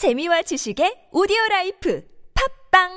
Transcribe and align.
재미와 0.00 0.40
지식의 0.40 1.08
오디오 1.12 1.36
라이프 1.50 2.00
팟빵 2.72 2.88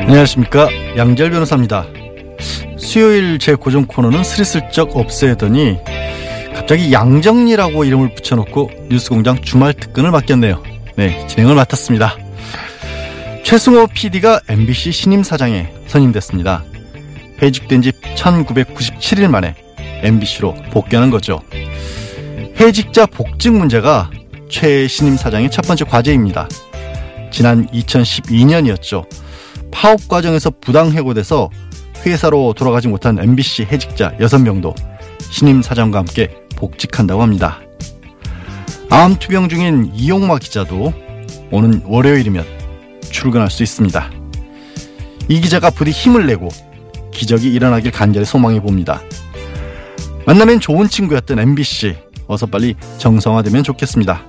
안녕하십니까 0.00 0.70
양지열 0.96 1.30
변호사입니다. 1.30 1.84
수요일 2.78 3.38
제 3.38 3.54
고정 3.54 3.84
코너는 3.84 4.24
스리슬쩍 4.24 4.96
없애더니 4.96 5.76
갑자기 6.54 6.90
양지열이라고 6.90 7.84
이름을 7.84 8.14
붙여놓고 8.14 8.70
뉴스공장 8.88 9.42
주말 9.42 9.74
특근을 9.74 10.10
맡겼네요. 10.10 10.73
네 10.96 11.26
진행을 11.26 11.54
맡았습니다. 11.56 12.16
최승호 13.42 13.88
PD가 13.88 14.40
MBC 14.48 14.92
신임 14.92 15.22
사장에 15.22 15.72
선임됐습니다. 15.86 16.64
해직된 17.42 17.82
지 17.82 17.90
1997일 17.90 19.28
만에 19.28 19.54
MBC로 20.02 20.54
복귀하는 20.70 21.10
거죠. 21.10 21.40
해직자 22.60 23.06
복직 23.06 23.52
문제가 23.52 24.10
최 24.48 24.86
신임 24.86 25.16
사장의 25.16 25.50
첫 25.50 25.62
번째 25.62 25.84
과제입니다. 25.84 26.48
지난 27.32 27.66
2012년이었죠. 27.68 29.04
파업 29.72 30.06
과정에서 30.06 30.52
부당 30.60 30.92
해고돼서 30.92 31.50
회사로 32.06 32.54
돌아가지 32.54 32.86
못한 32.86 33.18
MBC 33.18 33.64
해직자 33.64 34.16
6명도 34.18 34.74
신임 35.18 35.60
사장과 35.60 35.98
함께 35.98 36.30
복직한다고 36.56 37.20
합니다. 37.20 37.63
암 38.90 39.16
투병 39.16 39.48
중인 39.48 39.92
이용마 39.94 40.38
기자도 40.38 40.92
오는 41.50 41.82
월요일이면 41.84 42.44
출근할 43.10 43.50
수 43.50 43.62
있습니다. 43.62 44.10
이 45.28 45.40
기자가 45.40 45.70
부디 45.70 45.90
힘을 45.90 46.26
내고 46.26 46.48
기적이 47.12 47.52
일어나길 47.52 47.90
간절히 47.92 48.26
소망해 48.26 48.60
봅니다. 48.60 49.00
만나면 50.26 50.60
좋은 50.60 50.88
친구였던 50.88 51.38
MBC 51.38 51.96
어서 52.26 52.46
빨리 52.46 52.74
정상화되면 52.98 53.62
좋겠습니다. 53.62 54.22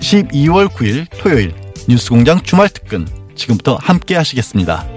12월 0.00 0.68
9일 0.68 1.06
토요일 1.18 1.54
뉴스공장 1.88 2.42
주말 2.42 2.68
특근 2.68 3.06
지금부터 3.34 3.78
함께 3.80 4.16
하시겠습니다. 4.16 4.95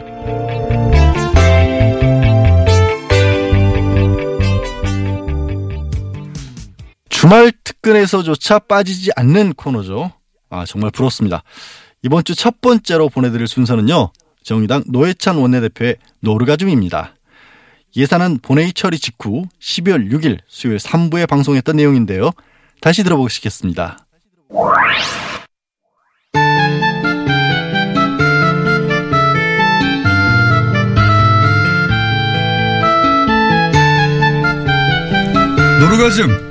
주말 7.19 7.51
특근에서조차 7.65 8.59
빠지지 8.59 9.11
않는 9.13 9.53
코너죠. 9.55 10.13
아, 10.49 10.63
정말 10.65 10.89
부럽습니다. 10.89 11.43
이번 12.01 12.23
주 12.23 12.33
첫 12.33 12.61
번째로 12.61 13.09
보내드릴 13.09 13.45
순서는요. 13.45 14.13
정의당 14.41 14.85
노회찬 14.87 15.35
원내대표의 15.35 15.97
노르가즘입니다. 16.21 17.15
예산안 17.97 18.39
본회의 18.41 18.71
처리 18.71 18.97
직후 18.97 19.43
12월 19.59 20.09
6일 20.09 20.37
수요일 20.47 20.77
3부에 20.77 21.27
방송했던 21.27 21.75
내용인데요. 21.75 22.31
다시 22.79 23.03
들어보시겠습니다. 23.03 23.97
노르가즘 35.81 36.48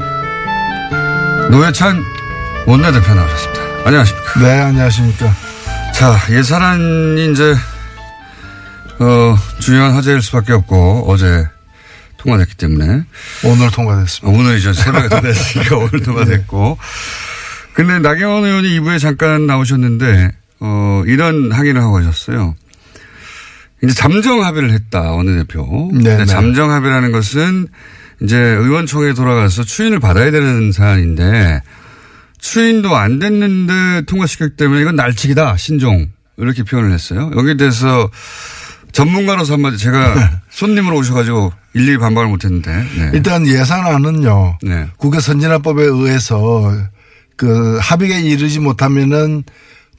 노회찬 1.50 2.04
원내대표 2.66 3.14
나오셨습니다. 3.14 3.62
안녕하십니까. 3.86 4.40
네, 4.40 4.60
안녕하십니까. 4.60 5.32
자, 5.94 6.16
예산안이 6.30 7.32
이제, 7.32 7.54
어, 8.98 9.36
중요한 9.58 9.94
화제일 9.94 10.20
수밖에 10.20 10.52
없고, 10.52 11.04
어제 11.08 11.46
통과됐기 12.18 12.56
때문에. 12.56 13.02
오늘 13.44 13.70
통과됐습니다. 13.70 14.38
오늘이죠. 14.38 14.74
새벽에 14.74 15.08
통과됐으니까 15.08 15.76
오늘 15.78 16.02
통과됐고. 16.02 16.78
근데 17.72 17.98
나경원 17.98 18.44
의원이 18.44 18.80
2부에 18.80 19.00
잠깐 19.00 19.46
나오셨는데, 19.46 20.32
어, 20.60 21.02
이런 21.06 21.50
항의를 21.50 21.80
하고 21.80 21.94
가셨어요. 21.94 22.56
이제 23.82 23.94
잠정 23.94 24.44
합의를 24.44 24.72
했다, 24.72 25.12
원내대표. 25.12 25.90
네, 25.94 26.18
네. 26.18 26.26
잠정 26.26 26.72
합의라는 26.72 27.10
것은 27.12 27.68
이제 28.22 28.36
의원총회에 28.36 29.14
돌아가서 29.14 29.64
추인을 29.64 30.00
받아야 30.00 30.30
되는 30.30 30.72
사안인데 30.72 31.62
추인도 32.38 32.96
안 32.96 33.18
됐는데 33.18 34.02
통과시켰기 34.06 34.56
때문에 34.56 34.80
이건 34.80 34.96
날치기다 34.96 35.56
신종 35.56 36.08
이렇게 36.36 36.62
표현을 36.62 36.92
했어요. 36.92 37.30
여기에 37.36 37.56
대해서 37.56 38.10
전문가로서 38.92 39.54
한마디 39.54 39.76
제가 39.76 40.40
손님으로 40.50 40.96
오셔가지고 40.98 41.52
일일이 41.74 41.98
반박을 41.98 42.28
못했는데 42.28 42.70
네. 42.96 43.10
일단 43.14 43.46
예산안은요. 43.46 44.58
네. 44.62 44.88
국회 44.96 45.20
선진화법에 45.20 45.82
의해서 45.84 46.72
그 47.36 47.78
합의에 47.80 48.20
이르지 48.20 48.58
못하면은 48.60 49.44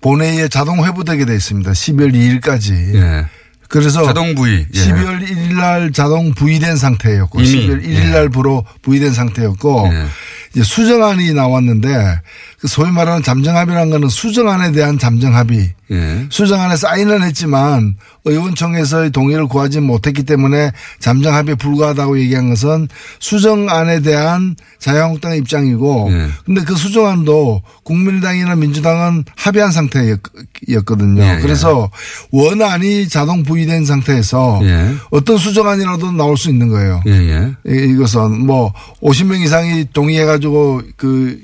본회의에 0.01 0.47
자동 0.47 0.86
회부되게 0.86 1.25
돼 1.25 1.36
있습니다. 1.36 1.72
12월 1.72 2.13
2일까지. 2.13 2.96
예. 2.96 3.25
그래서 3.69 4.03
자동 4.03 4.35
부의. 4.35 4.66
예. 4.74 4.80
12월 4.80 5.25
1일 5.25 5.53
날 5.56 5.91
자동 5.91 6.34
부의된 6.34 6.75
상태였고 6.75 7.40
이미. 7.40 7.68
12월 7.68 7.84
1일 7.84 8.12
날 8.12 8.30
부로 8.30 8.66
부의된 8.81 9.13
상태였고 9.13 9.90
예. 9.94 10.06
이제 10.53 10.63
수정안이 10.63 11.34
나왔는데 11.34 12.22
그 12.58 12.58
소위 12.67 12.91
말하는 12.91 13.23
잠정합의라는 13.23 13.89
거는 13.89 14.09
수정안에 14.09 14.71
대한 14.73 14.99
잠정합의 14.99 15.73
예. 15.91 16.25
수정안에 16.29 16.75
사인은 16.75 17.23
했지만 17.23 17.95
의원총회에서의 18.25 19.11
동의를 19.11 19.47
구하지 19.47 19.79
못했기 19.79 20.23
때문에 20.23 20.71
잠정합의에 20.99 21.55
불과하다고 21.55 22.19
얘기한 22.19 22.49
것은 22.49 22.87
수정안에 23.19 24.01
대한 24.01 24.55
자유한국당의 24.79 25.39
입장이고 25.39 26.09
예. 26.11 26.27
근데 26.45 26.61
그 26.63 26.75
수정안도 26.75 27.61
국민의당이나 27.83 28.55
민주당은 28.55 29.23
합의한 29.35 29.71
상태였거든요. 29.71 31.23
예, 31.23 31.37
예. 31.37 31.41
그래서 31.41 31.89
원안이 32.31 33.07
자동 33.09 33.43
부의된 33.43 33.85
상태에서 33.85 34.59
예. 34.63 34.93
어떤 35.11 35.37
수정안이라도 35.37 36.11
나올 36.11 36.37
수 36.37 36.49
있는 36.49 36.67
거예요. 36.69 37.01
예, 37.07 37.11
예. 37.11 37.51
이- 37.67 37.91
이것은 37.93 38.45
뭐 38.45 38.73
50명 39.01 39.41
이상이 39.43 39.85
동의해 39.93 40.25
가지고 40.25 40.81
그 40.97 41.39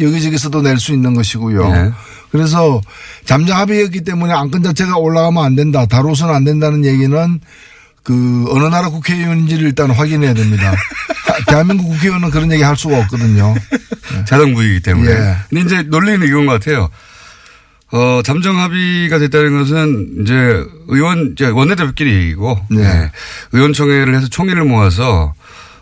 여기저기서도 0.00 0.62
낼 0.62 0.78
수 0.78 0.92
있는 0.92 1.14
것이고요. 1.14 1.68
네. 1.72 1.90
그래서 2.30 2.80
잠정 3.24 3.58
합의였기 3.58 4.02
때문에 4.02 4.32
안건 4.32 4.62
자체가 4.62 4.96
올라가면 4.96 5.44
안 5.44 5.54
된다. 5.54 5.86
다뤄서는 5.86 6.34
안 6.34 6.44
된다는 6.44 6.84
얘기는 6.84 7.40
그 8.02 8.44
어느 8.50 8.64
나라 8.64 8.88
국회의원인지를 8.90 9.64
일단 9.68 9.90
확인해야 9.90 10.34
됩니다. 10.34 10.70
하- 10.72 11.44
대한민국 11.46 11.88
국회의원은 11.88 12.30
그런 12.30 12.50
얘기 12.52 12.62
할 12.62 12.76
수가 12.76 12.98
없거든요. 13.00 13.54
자동 14.26 14.52
부의이기 14.54 14.80
때문에. 14.80 15.10
예. 15.10 15.36
근데 15.48 15.62
이제 15.64 15.82
논리는 15.82 16.26
이건 16.26 16.46
것 16.46 16.52
같아요. 16.52 16.90
어, 17.92 18.20
잠정 18.24 18.58
합의가 18.58 19.18
됐다는 19.18 19.56
것은 19.58 20.22
이제 20.22 20.34
의원, 20.88 21.32
이제 21.32 21.46
원내대표끼리 21.46 22.12
얘기고. 22.12 22.58
네. 22.70 22.82
예. 22.82 23.10
의원총회를 23.52 24.16
해서 24.16 24.26
총회를 24.28 24.64
모아서 24.64 25.32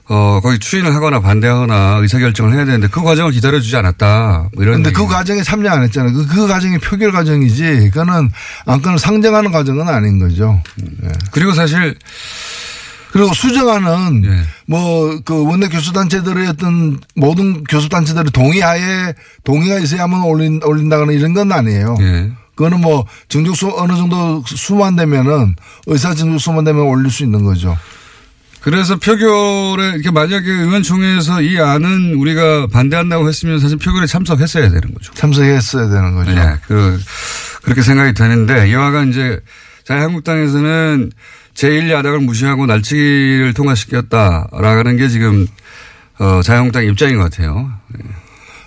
어, 0.08 0.40
거기 0.42 0.58
추인을 0.58 0.94
하거나 0.94 1.20
반대하거나 1.20 1.98
의사결정을 2.02 2.54
해야 2.54 2.64
되는데 2.64 2.88
그 2.88 3.02
과정을 3.02 3.32
기다려주지 3.32 3.76
않았다. 3.76 4.50
뭐 4.54 4.62
이런. 4.62 4.82
그 4.82 4.88
얘기. 4.88 4.98
과정에 4.98 5.42
참여 5.42 5.70
안 5.70 5.82
했잖아요. 5.84 6.12
그, 6.12 6.26
그 6.26 6.46
과정이 6.48 6.78
표결 6.78 7.12
과정이지. 7.12 7.90
그거는 7.92 8.30
안건을 8.66 8.98
상정하는 8.98 9.52
과정은 9.52 9.88
아닌 9.88 10.18
거죠. 10.18 10.60
예. 11.04 11.08
그리고 11.30 11.52
사실 11.52 11.96
그리고 13.12 13.32
수정안은 13.34 14.24
예. 14.24 14.42
뭐그 14.66 15.44
원내 15.46 15.68
교수단체들의 15.68 16.48
어떤 16.48 16.98
모든 17.14 17.62
교수단체들의 17.64 18.32
동의하에 18.32 19.14
동의가 19.44 19.78
있어야만 19.78 20.22
올린, 20.22 20.60
올린다거나 20.64 21.12
이런 21.12 21.34
건 21.34 21.52
아니에요. 21.52 21.96
예. 22.00 22.32
그거는 22.54 22.80
뭐 22.80 23.06
정족수 23.28 23.72
어느 23.76 23.94
정도 23.96 24.42
수만 24.46 24.96
되면은 24.96 25.56
의사 25.86 26.14
정족수만 26.14 26.64
되면 26.64 26.82
올릴 26.82 27.10
수 27.10 27.22
있는 27.22 27.44
거죠. 27.44 27.76
그래서 28.62 28.96
표결에 28.96 29.94
이렇게 29.94 30.10
만약에 30.12 30.48
의원총회에서 30.48 31.42
이 31.42 31.58
안은 31.58 32.14
우리가 32.14 32.68
반대한다고 32.68 33.28
했으면 33.28 33.58
사실 33.58 33.76
표결에 33.76 34.06
참석했어야 34.06 34.70
되는 34.70 34.94
거죠. 34.94 35.12
참석했어야 35.14 35.88
되는 35.88 36.14
거죠. 36.14 36.32
네, 36.32 36.56
그, 36.66 37.00
그렇게 37.62 37.82
생각이 37.82 38.14
되는데, 38.14 38.70
이와가 38.70 39.02
이제 39.02 39.40
자유한국당에서는 39.84 41.10
제1야당을 41.54 42.24
무시하고 42.24 42.66
날치기를 42.66 43.52
통과시켰다라는 43.54 44.96
게 44.96 45.08
지금, 45.08 45.46
어, 46.20 46.40
자유한국당 46.42 46.84
입장인 46.84 47.18
것 47.18 47.24
같아요. 47.24 47.72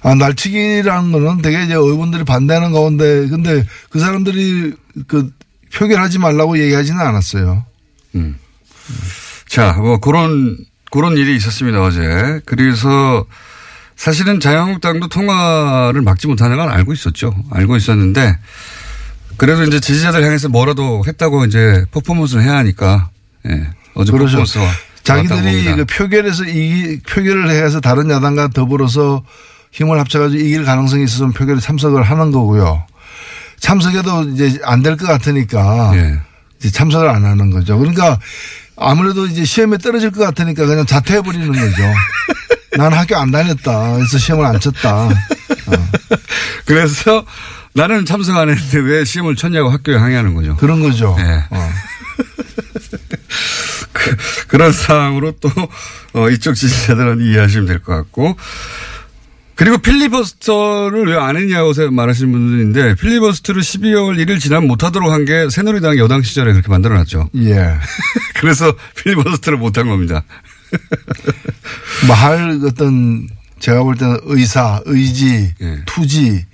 아, 0.03 0.13
날치기라는 0.13 1.13
거는 1.13 1.41
되게 1.41 1.63
이제 1.63 1.73
의원들이 1.73 2.25
반대하는 2.25 2.73
가운데 2.73 3.27
근데 3.27 3.65
그 3.89 3.99
사람들이 3.99 4.73
그 5.07 5.31
표결하지 5.73 6.19
말라고 6.19 6.59
얘기하지는 6.59 6.99
않았어요. 6.99 7.65
자, 9.55 9.71
뭐 9.79 9.99
그런, 9.99 10.57
그런 10.91 11.15
일이 11.15 11.33
있었습니다, 11.37 11.81
어제. 11.81 12.41
그래서 12.45 13.25
사실은 13.95 14.41
자유한국당도 14.41 15.07
통과를 15.07 16.01
막지 16.01 16.27
못하는 16.27 16.57
건 16.57 16.69
알고 16.69 16.91
있었죠. 16.91 17.33
알고 17.51 17.77
있었는데, 17.77 18.37
그래도 19.37 19.63
이제 19.63 19.79
지지자들 19.79 20.21
향해서 20.25 20.49
뭐라도 20.49 21.03
했다고 21.07 21.45
이제 21.45 21.85
퍼포먼스를 21.91 22.43
해야 22.43 22.57
하니까. 22.57 23.09
예. 23.47 23.69
어제 23.93 24.11
그렇죠. 24.11 24.43
나왔다고 24.43 24.65
자기들이. 25.05 25.75
그 25.75 25.85
표결에서 25.85 26.43
이 26.47 26.99
표결을 27.07 27.49
해서 27.49 27.79
다른 27.79 28.09
야당과 28.09 28.49
더불어서 28.49 29.23
힘을 29.71 29.97
합쳐가지고 29.99 30.43
이길 30.43 30.65
가능성이 30.65 31.05
있어서 31.05 31.29
표결에 31.29 31.61
참석을 31.61 32.03
하는 32.03 32.31
거고요. 32.31 32.83
참석해도 33.61 34.23
이제 34.31 34.59
안 34.63 34.83
될 34.83 34.97
것 34.97 35.07
같으니까 35.07 35.91
예. 35.95 36.19
이제 36.59 36.71
참석을 36.71 37.07
안 37.09 37.23
하는 37.23 37.51
거죠. 37.51 37.77
그러니까 37.77 38.19
아무래도 38.77 39.25
이제 39.25 39.45
시험에 39.45 39.77
떨어질 39.77 40.11
것 40.11 40.21
같으니까 40.23 40.65
그냥 40.65 40.85
자퇴해 40.85 41.21
버리는 41.21 41.47
거죠. 41.47 41.83
나는 42.77 42.97
학교 42.97 43.15
안 43.15 43.31
다녔다. 43.31 43.93
그래서 43.95 44.17
시험을 44.17 44.45
안 44.45 44.59
쳤다. 44.59 45.09
그래서 46.65 47.25
나는 47.73 48.05
참석 48.05 48.37
안 48.37 48.49
했는데 48.49 48.79
왜 48.79 49.05
시험을 49.05 49.35
쳤냐고 49.35 49.69
학교에 49.69 49.95
항의하는 49.95 50.33
거죠. 50.33 50.55
그런 50.57 50.81
거죠. 50.81 51.15
예. 51.19 51.43
어. 51.49 51.71
그, 53.93 54.15
그런 54.47 54.71
상황으로 54.71 55.31
또, 55.39 55.49
어, 56.13 56.29
이쪽 56.29 56.53
지지자들은 56.53 57.21
이해하시면 57.21 57.65
될 57.65 57.79
것 57.79 57.95
같고. 57.95 58.37
그리고 59.55 59.77
필리버스터를 59.77 61.07
왜 61.07 61.15
안 61.17 61.37
했냐고 61.37 61.71
말하시는 61.91 62.31
분들인데 62.31 62.95
필리버스터를 62.95 63.61
12월 63.61 64.17
1일 64.23 64.39
지나면 64.39 64.67
못하도록 64.67 65.11
한 65.11 65.25
게 65.25 65.49
새누리당 65.49 65.97
여당 65.97 66.21
시절에 66.21 66.51
그렇게 66.51 66.67
만들어놨죠. 66.69 67.29
예. 67.37 67.73
그래서 68.35 68.73
필리버스터를 68.97 69.57
못한 69.57 69.87
겁니다. 69.87 70.23
뭐 72.05 72.15
할 72.15 72.59
어떤 72.65 73.27
제가 73.59 73.81
볼 73.83 73.95
때는 73.95 74.19
의사, 74.25 74.81
의지, 74.85 75.53
예. 75.61 75.79
투지, 75.85 76.45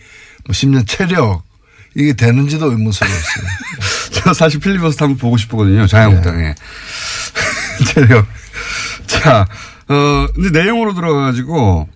뭐 0.46 0.54
심지어 0.54 0.84
체력 0.84 1.44
이게 1.96 2.14
되는지도 2.14 2.72
의문스러웠어요. 2.72 3.46
저 4.12 4.34
사실 4.34 4.60
필리버스터 4.60 5.06
한번 5.06 5.18
보고 5.18 5.38
싶거든요. 5.38 5.88
자유한국당에. 5.88 6.54
체력. 7.94 8.28
자, 9.08 9.46
어, 9.90 10.28
근데 10.34 10.52
내용으로 10.62 10.94
들어가가지고, 10.94 11.90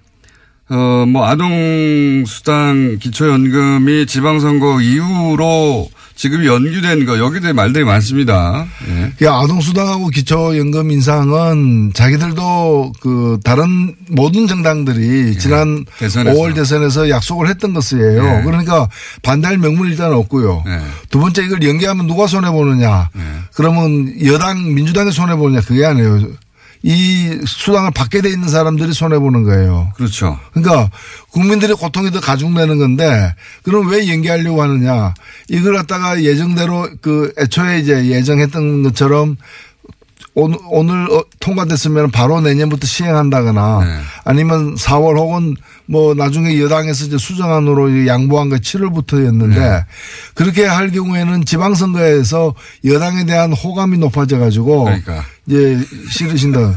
어, 0.69 1.05
뭐, 1.07 1.25
아동수당 1.27 2.97
기초연금이 2.99 4.07
지방선거 4.07 4.81
이후로 4.81 5.89
지금 6.15 6.45
연기된 6.45 7.05
거, 7.05 7.19
여기에 7.19 7.41
대해 7.41 7.53
말들이 7.53 7.83
많습니다. 7.83 8.65
예. 8.87 9.11
그 9.17 9.29
아동수당하고 9.29 10.07
기초연금 10.07 10.89
인상은 10.89 11.91
자기들도 11.93 12.93
그 13.01 13.37
다른 13.43 13.95
모든 14.09 14.47
정당들이 14.47 15.37
지난 15.37 15.79
예. 15.79 15.99
대선에서. 15.99 16.39
5월 16.39 16.55
대선에서 16.55 17.09
약속을 17.09 17.49
했던 17.49 17.73
것이에요. 17.73 18.39
예. 18.39 18.43
그러니까 18.43 18.87
반대할 19.23 19.57
명분 19.57 19.89
일단 19.89 20.13
없고요. 20.13 20.63
예. 20.65 20.79
두 21.09 21.19
번째 21.19 21.43
이걸 21.43 21.61
연기하면 21.61 22.07
누가 22.07 22.27
손해보느냐. 22.27 23.09
그러면 23.53 24.13
여당, 24.25 24.73
민주당이 24.73 25.11
손해보느냐. 25.11 25.61
그게 25.61 25.85
아니에요. 25.85 26.27
이 26.87 27.39
수당을 27.47 27.89
받게 27.89 28.21
돼 28.21 28.29
있는 28.29 28.47
사람들이 28.47 28.93
손해 28.93 29.17
보는 29.17 29.41
거예요. 29.43 29.91
그렇죠. 29.95 30.39
그러니까 30.53 30.91
국민들의 31.31 31.75
고통이 31.77 32.11
더 32.11 32.19
가중되는 32.19 32.77
건데 32.77 33.33
그럼 33.63 33.89
왜 33.89 34.07
연기하려고 34.07 34.61
하느냐. 34.61 35.15
이걸 35.49 35.77
갖다가 35.77 36.21
예정대로 36.21 36.87
그 37.01 37.33
애초에 37.39 37.79
이제 37.79 38.05
예정했던 38.05 38.83
것처럼 38.83 39.35
오늘, 40.33 40.57
오늘 40.69 41.09
어, 41.11 41.23
통과됐으면 41.39 42.11
바로 42.11 42.41
내년부터 42.41 42.85
시행한다거나 42.87 43.85
네. 43.85 44.01
아니면 44.25 44.75
4월 44.75 45.17
혹은 45.17 45.55
뭐 45.85 46.13
나중에 46.13 46.59
여당에서 46.59 47.05
이제 47.05 47.17
수정안으로 47.17 48.07
양보한 48.07 48.49
게 48.49 48.57
7월부터였는데 48.57 49.55
네. 49.55 49.85
그렇게 50.33 50.65
할 50.65 50.91
경우에는 50.91 51.45
지방선거에서 51.45 52.53
여당에 52.83 53.25
대한 53.25 53.53
호감이 53.53 53.97
높아져 53.97 54.37
가지고 54.37 54.85
그러니까. 54.85 55.23
이제 55.47 55.79
싫으신다. 56.11 56.73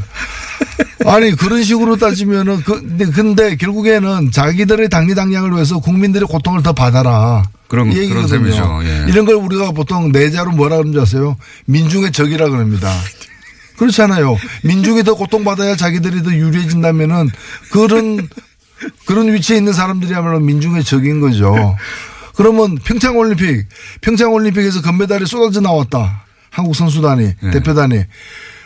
아니 1.05 1.31
그런 1.31 1.63
식으로 1.63 1.97
따지면은 1.97 2.61
그 2.63 2.81
근데, 2.81 3.05
근데 3.05 3.55
결국에는 3.55 4.31
자기들의 4.31 4.89
당리 4.89 5.15
당량을 5.15 5.51
위해서 5.53 5.79
국민들의 5.79 6.27
고통을 6.27 6.63
더 6.63 6.71
받아라. 6.73 7.43
그런- 7.69 7.89
이 7.91 7.95
그런 8.09 8.23
얘기거든요. 8.23 8.27
셈이죠. 8.27 8.79
예. 8.83 9.05
이런 9.07 9.25
걸 9.25 9.35
우리가 9.35 9.71
보통 9.71 10.11
내자로 10.11 10.51
뭐라 10.51 10.75
그러는지 10.77 10.99
아세요? 10.99 11.37
민중의 11.65 12.11
적이라 12.11 12.49
그럽니다. 12.49 12.91
그렇잖아요. 13.77 14.35
민중이 14.63 15.03
더 15.03 15.15
고통받아야 15.15 15.77
자기들이 15.77 16.23
더 16.23 16.33
유리해진다면은 16.33 17.29
그런 17.71 18.27
그런 19.05 19.31
위치에 19.33 19.55
있는 19.57 19.71
사람들이야말로 19.71 20.39
민중의 20.41 20.83
적인 20.83 21.21
거죠. 21.21 21.77
그러면 22.35 22.75
평창올림픽, 22.75 23.67
평창올림픽에서 24.01 24.81
금메달이 24.81 25.25
쏟아져 25.25 25.61
나왔다. 25.61 26.25
한국 26.49 26.75
선수단이, 26.75 27.33
예. 27.43 27.51
대표단이. 27.51 28.03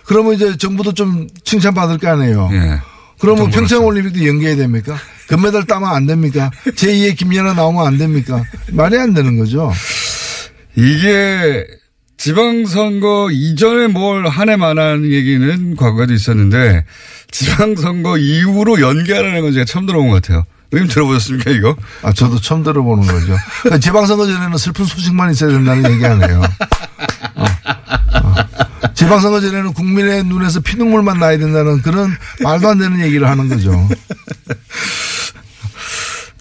그러면 0.05 0.33
이제 0.33 0.55
정부도 0.57 0.93
좀 0.93 1.27
칭찬받을 1.43 1.97
거 1.97 2.09
아니에요. 2.09 2.49
예. 2.53 2.79
그러면 3.19 3.49
평창올림픽도 3.51 4.27
연계해야 4.27 4.55
됩니까? 4.57 4.97
금메달 5.27 5.63
따면 5.65 5.89
안 5.89 6.05
됩니까? 6.05 6.51
제2의 6.65 7.15
김연아 7.17 7.53
나오면 7.53 7.85
안 7.87 7.97
됩니까? 7.97 8.43
말이 8.71 8.97
안 8.99 9.13
되는 9.13 9.37
거죠. 9.37 9.71
이게 10.75 11.65
지방선거 12.17 13.29
이전에 13.31 13.87
뭘 13.87 14.25
한 14.27 14.49
해 14.49 14.55
만 14.57 14.77
한 14.79 15.05
얘기는 15.05 15.75
과거에도 15.75 16.13
있었는데 16.13 16.85
지방선거 17.31 18.17
이후로 18.17 18.79
연기하라는 18.81 19.41
건 19.41 19.53
제가 19.53 19.65
처음 19.65 19.85
들어본 19.85 20.09
것 20.09 20.21
같아요. 20.21 20.45
의님 20.71 20.87
들어보셨습니까, 20.89 21.51
이거? 21.51 21.75
아, 22.01 22.11
저도 22.13 22.41
처음 22.41 22.63
들어보는 22.63 23.05
거죠. 23.05 23.37
지방선거 23.79 24.25
전에는 24.25 24.57
슬픈 24.57 24.85
소식만 24.85 25.31
있어야 25.31 25.51
된다는 25.51 25.91
얘기. 25.91 26.03
어. 26.03 26.41
어. 27.35 27.45
지방선거 28.93 29.41
전에는 29.41 29.73
국민의 29.73 30.23
눈에서 30.25 30.59
피눈물만 30.59 31.19
나야 31.19 31.37
된다는 31.37 31.81
그런 31.81 32.11
말도 32.41 32.69
안 32.69 32.77
되는 32.77 32.99
얘기를 33.01 33.27
하는 33.27 33.49
거죠. 33.49 33.71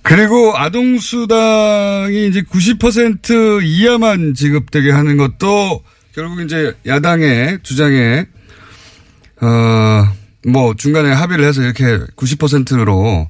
그리고 0.02 0.56
아동수당이 0.56 2.26
이제 2.28 2.42
90% 2.42 3.62
이하만 3.62 4.34
지급되게 4.34 4.90
하는 4.90 5.16
것도 5.16 5.82
결국 6.14 6.40
이제 6.42 6.76
야당의 6.86 7.60
주장에, 7.62 8.26
어, 9.40 10.08
뭐 10.46 10.74
중간에 10.74 11.10
합의를 11.12 11.44
해서 11.44 11.62
이렇게 11.62 11.98
90%로 12.16 13.28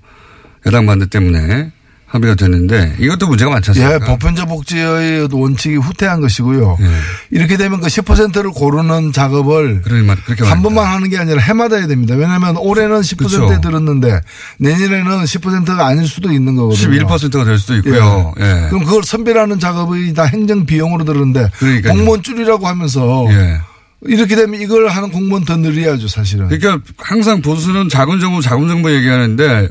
야당 0.67 0.87
반대 0.87 1.07
때문에 1.07 1.71
합의가 2.13 2.35
됐는데 2.35 2.97
이것도 2.99 3.27
문제가 3.27 3.51
많지 3.53 3.71
않습니까? 3.71 3.95
예, 3.95 3.99
보편적 3.99 4.47
복지의 4.47 5.29
원칙이 5.33 5.77
후퇴한 5.77 6.21
것이고요. 6.21 6.77
예. 6.79 6.87
이렇게 7.31 7.57
되면 7.57 7.81
그 7.81 7.87
10%를 7.87 8.51
고르는 8.51 9.13
작업을 9.13 9.83
말, 10.07 10.19
한. 10.47 10.63
번만 10.63 10.87
하는 10.87 11.09
게 11.09 11.17
아니라 11.17 11.41
해마다 11.41 11.77
해야 11.77 11.87
됩니다. 11.87 12.15
왜냐하면 12.15 12.59
올해는 12.59 13.01
10%에 13.01 13.29
그렇죠. 13.29 13.61
들었는데 13.63 14.21
내년에는 14.59 15.25
10%가 15.25 15.87
아닐 15.87 16.07
수도 16.07 16.31
있는 16.31 16.55
거거든요. 16.55 17.07
11%가 17.07 17.45
될 17.45 17.57
수도 17.59 17.77
있고요. 17.77 18.35
예. 18.41 18.67
그럼 18.69 18.85
그걸 18.85 19.03
선별하는 19.05 19.59
작업이 19.59 20.13
다 20.13 20.25
행정 20.25 20.67
비용으로 20.67 21.05
들었는데 21.05 21.49
그러니까요. 21.59 21.95
공무원 21.95 22.23
줄이라고 22.23 22.69
하면서 22.69 23.27
예. 23.31 23.59
이렇게 24.05 24.37
되면 24.37 24.61
이걸 24.61 24.89
하는 24.89 25.11
공무원 25.11 25.47
더 25.47 25.57
늘려야죠 25.57 26.09
사실은. 26.09 26.49
그러니까 26.49 26.85
항상 26.99 27.41
보수는 27.41 27.89
자금 27.89 28.21
정부, 28.21 28.43
자금 28.43 28.69
정부 28.69 28.93
얘기하는데 28.93 29.69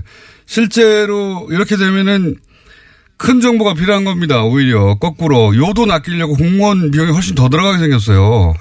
실제로 0.51 1.47
이렇게 1.49 1.77
되면은 1.77 2.35
큰 3.15 3.39
정보가 3.39 3.73
필요한 3.73 4.03
겁니다. 4.03 4.43
오히려 4.43 4.95
거꾸로 4.95 5.55
요돈 5.55 5.89
아끼려고 5.89 6.35
공무원 6.35 6.91
비용이 6.91 7.13
훨씬 7.13 7.35
더 7.35 7.47
들어가게 7.47 7.79
생겼어요. 7.79 8.53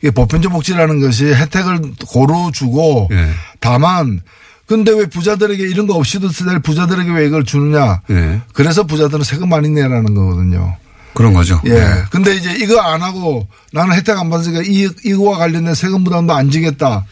이게 0.00 0.10
보편적 0.10 0.50
복지라는 0.50 1.00
것이 1.00 1.26
혜택을 1.26 1.82
고루 2.06 2.50
주고 2.54 3.08
예. 3.12 3.28
다만 3.60 4.22
근데 4.64 4.90
왜 4.92 5.04
부자들에게 5.04 5.62
이런 5.64 5.86
거 5.86 5.96
없이도 5.96 6.30
될 6.30 6.60
부자들에게 6.60 7.12
왜 7.12 7.26
이걸 7.26 7.44
주느냐. 7.44 8.00
예. 8.08 8.40
그래서 8.54 8.84
부자들은 8.84 9.22
세금 9.22 9.50
많이 9.50 9.68
내라는 9.68 10.14
거거든요. 10.14 10.76
그런 11.12 11.34
거죠. 11.34 11.60
예. 11.66 12.04
근데 12.10 12.34
이제 12.34 12.56
이거 12.58 12.80
안 12.80 13.02
하고 13.02 13.46
나는 13.70 13.94
혜택 13.94 14.18
안 14.18 14.30
받으니까 14.30 14.62
이, 14.64 14.88
이거와 15.04 15.36
관련된 15.36 15.74
세금 15.74 16.04
부담도 16.04 16.32
안 16.32 16.50
지겠다. 16.50 17.04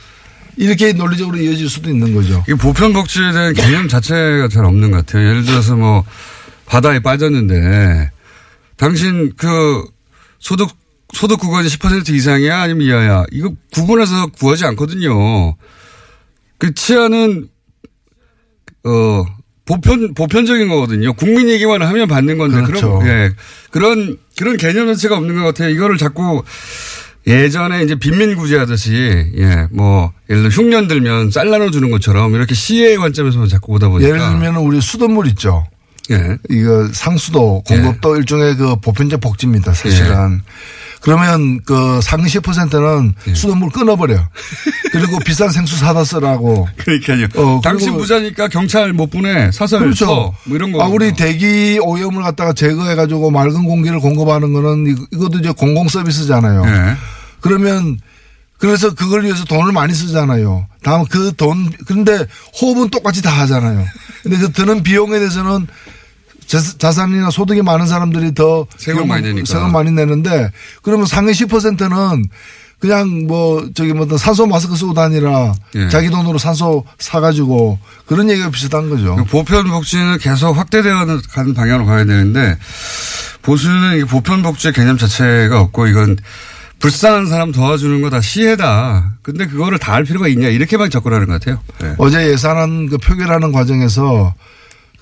이렇게 0.56 0.92
논리적으로 0.92 1.38
이어질 1.38 1.68
수도 1.68 1.90
있는 1.90 2.14
거죠. 2.14 2.44
이 2.49 2.54
보편 2.54 2.92
복지에 2.92 3.32
대한 3.32 3.54
개념 3.54 3.88
자체가 3.88 4.49
잘 4.49 4.64
없는 4.64 4.90
것 4.90 4.99
같아요. 4.99 5.28
예를 5.28 5.44
들어서 5.44 5.76
뭐 5.76 6.04
바다에 6.66 7.00
빠졌는데 7.00 8.11
당신 8.76 9.32
그 9.37 9.85
소득 10.38 10.71
소득 11.12 11.38
구간이 11.40 11.68
10% 11.68 12.09
이상이야 12.11 12.61
아니면 12.61 12.87
이하야 12.87 13.25
이거 13.32 13.52
구분해서 13.73 14.28
구하지 14.28 14.64
않거든요. 14.66 15.56
그 16.59 16.75
치아는 16.75 17.49
어 18.85 19.25
보편 19.64 20.14
보편적인 20.14 20.68
거거든요. 20.68 21.12
국민 21.12 21.49
얘기만 21.49 21.82
하면 21.82 22.09
받는 22.09 22.38
건데 22.38 22.62
그렇죠. 22.62 22.99
그런 22.99 23.06
예 23.09 23.30
그런 23.71 24.18
그런 24.37 24.56
개념 24.56 24.87
자체가 24.87 25.16
없는 25.16 25.37
것 25.37 25.42
같아요. 25.42 25.71
이거를 25.71 25.99
자꾸 25.99 26.42
예전에 27.26 27.82
이제 27.84 27.94
빈민구제 27.94 28.56
하듯이 28.58 28.92
예 29.36 29.66
뭐 29.70 30.12
예를 30.28 30.42
들어 30.42 30.50
흉년 30.52 30.88
들면 30.88 31.30
쌀 31.30 31.50
나눠 31.50 31.70
주는 31.70 31.90
것처럼 31.90 32.34
이렇게 32.34 32.54
시의 32.54 32.96
관점에서 32.96 33.46
자꾸 33.46 33.72
보다 33.72 33.88
보니까 33.88 34.08
예를 34.08 34.20
들면 34.20 34.56
우리 34.56 34.80
수돗물 34.80 35.26
있죠. 35.28 35.64
예. 36.10 36.36
이거 36.50 36.88
상수도 36.92 37.62
공급도 37.66 38.16
일종의 38.16 38.56
그 38.56 38.76
보편적 38.76 39.20
복지입니다. 39.20 39.72
사실은. 39.72 40.42
그러면 41.02 41.61
그 41.64 42.00
상위 42.00 42.25
10%는 42.26 43.14
수돗물 43.35 43.71
끊어버려. 43.71 44.28
그리고 44.92 45.18
비싼 45.18 45.50
생수 45.50 45.76
사다 45.76 46.04
쓰라고. 46.04 46.68
그러니까요. 46.76 47.26
어, 47.37 47.61
당신 47.62 47.97
부자니까 47.97 48.49
경찰 48.49 48.92
못 48.92 49.11
보내. 49.11 49.50
사설 49.50 49.80
그렇죠. 49.80 50.06
써. 50.06 50.35
뭐 50.44 50.56
이런 50.56 50.71
거. 50.71 50.82
아, 50.82 50.87
우리 50.87 51.12
대기 51.12 51.80
오염을 51.82 52.23
갖다가 52.23 52.52
제거해가지고 52.52 53.32
맑은 53.32 53.64
공기를 53.64 53.99
공급하는 53.99 54.52
거는 54.52 54.97
이것도 55.12 55.40
이제 55.40 55.50
공공 55.50 55.88
서비스잖아요. 55.88 56.62
예. 56.66 56.97
그러면 57.40 57.99
그래서 58.59 58.94
그걸 58.94 59.25
위해서 59.25 59.44
돈을 59.44 59.73
많이 59.73 59.92
쓰잖아요. 59.92 60.68
다음 60.85 61.04
그 61.06 61.32
돈, 61.37 61.68
그런데 61.85 62.25
호흡은 62.61 62.90
똑같이 62.90 63.21
다 63.21 63.30
하잖아요. 63.40 63.85
근데 64.23 64.38
그 64.38 64.52
드는 64.52 64.85
비용에 64.85 65.18
대해서는 65.18 65.66
자- 66.46 66.61
자산이나 66.78 67.30
소득이 67.30 67.62
많은 67.62 67.87
사람들이 67.87 68.34
더 68.34 68.66
세금 68.76 69.08
많이 69.08 69.22
내니까. 69.28 69.46
세금 69.46 69.72
많이 69.72 69.90
내는데 69.90 70.50
그러면 70.82 71.06
상위 71.06 71.32
10%는 71.32 72.25
그냥 72.78 73.26
뭐 73.28 73.64
저기 73.75 73.92
뭐 73.92 74.06
산소 74.18 74.44
마스크 74.46 74.75
쓰고 74.76 74.92
다니라 74.92 75.52
예. 75.76 75.88
자기 75.88 76.11
돈으로 76.11 76.37
산소 76.38 76.84
사가지고 76.99 77.78
그런 78.06 78.28
얘기가 78.28 78.50
비슷한 78.50 78.90
거죠. 78.90 79.14
그 79.16 79.25
보편 79.25 79.68
복지는 79.70 80.18
계속 80.18 80.56
확대되어 80.58 81.06
가는 81.30 81.54
방향으로 81.54 81.87
가야 81.87 82.04
되는데 82.04 82.58
보수는 83.42 83.99
이 84.00 84.04
보편 84.04 84.42
복지의 84.42 84.72
개념 84.75 84.99
자체가 84.99 85.61
없고 85.61 85.87
이건 85.87 86.16
불쌍한 86.80 87.26
사람 87.28 87.52
도와주는 87.52 88.00
거 88.02 88.11
다 88.11 88.20
시혜다. 88.20 89.12
근데 89.22 89.46
그거를 89.46 89.78
다 89.78 89.92
할 89.92 90.02
필요가 90.04 90.26
있냐 90.26 90.49
이렇게만 90.49 90.90
접근하는 90.90 91.28
것 91.28 91.34
같아요. 91.34 91.61
네. 91.80 91.94
어제 91.99 92.28
예산안 92.30 92.88
그 92.88 92.99
표결하는 92.99 93.52
과정에서 93.52 94.34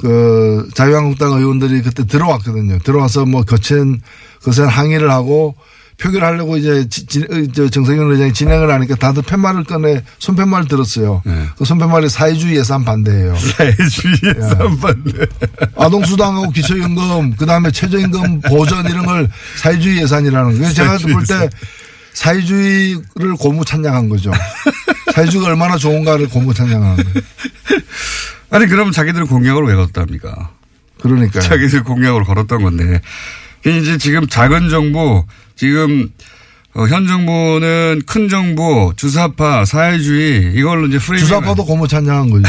그 0.00 0.68
자유한국당 0.74 1.32
의원들이 1.32 1.82
그때 1.82 2.06
들어왔거든요. 2.06 2.78
들어와서 2.78 3.26
뭐 3.26 3.42
거친 3.42 4.00
거센 4.42 4.66
항의를 4.66 5.10
하고 5.10 5.54
표결하려고 6.00 6.56
이제 6.56 6.88
지- 6.88 7.04
지- 7.04 7.26
어, 7.30 7.52
저 7.54 7.68
정세균 7.68 8.10
의장이 8.10 8.32
진행을 8.32 8.70
하니까 8.70 8.94
다들 8.96 9.22
팻말을 9.22 9.64
꺼내 9.64 10.02
손팻말 10.18 10.66
들었어요. 10.66 11.20
네. 11.26 11.44
그 11.58 11.66
손팻말이 11.66 12.08
사회주의 12.08 12.56
예산 12.56 12.82
반대예요. 12.86 13.36
사회주의의 13.36 14.34
쌈반대. 14.40 15.26
아동수당하고 15.76 16.50
기초연금, 16.52 17.34
그 17.36 17.44
다음에 17.44 17.70
최저임금 17.70 18.40
보전 18.48 18.86
이런 18.88 19.04
걸 19.04 19.28
사회주의 19.58 19.98
예산이라는 20.00 20.58
거예요. 20.58 20.72
제가 20.72 20.96
볼 20.98 21.26
때 21.26 21.50
사회주의를 22.14 23.34
고무 23.38 23.64
찬양한 23.66 24.08
거죠. 24.08 24.32
사회주의가 25.14 25.48
얼마나 25.50 25.76
좋은가를 25.76 26.28
고무 26.30 26.54
찬양하는 26.54 26.96
거예요. 26.96 27.20
아니 28.50 28.66
그러면 28.66 28.92
자기들은 28.92 29.26
공약을 29.26 29.64
왜 29.64 29.74
걸었답니까? 29.74 30.50
그러니까요. 31.00 31.42
자기들 31.42 31.84
공약으로 31.84 32.24
걸었던 32.24 32.62
건데 32.62 33.00
이제 33.64 33.98
지금 33.98 34.26
작은 34.26 34.68
정부 34.68 35.24
지금 35.56 36.10
어, 36.74 36.86
현 36.86 37.06
정부는 37.06 38.02
큰 38.06 38.28
정부 38.28 38.92
주사파 38.96 39.64
사회주의 39.64 40.52
이걸로 40.54 40.86
이제 40.86 40.98
프레임 40.98 41.24
주사파도 41.24 41.64
고무 41.64 41.88
찬양한 41.88 42.30
거죠. 42.30 42.48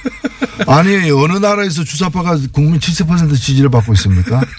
아니 0.66 1.10
어느 1.10 1.38
나라에서 1.38 1.84
주사파가 1.84 2.38
국민 2.52 2.80
70% 2.80 3.34
지지를 3.34 3.70
받고 3.70 3.92
있습니까? 3.94 4.40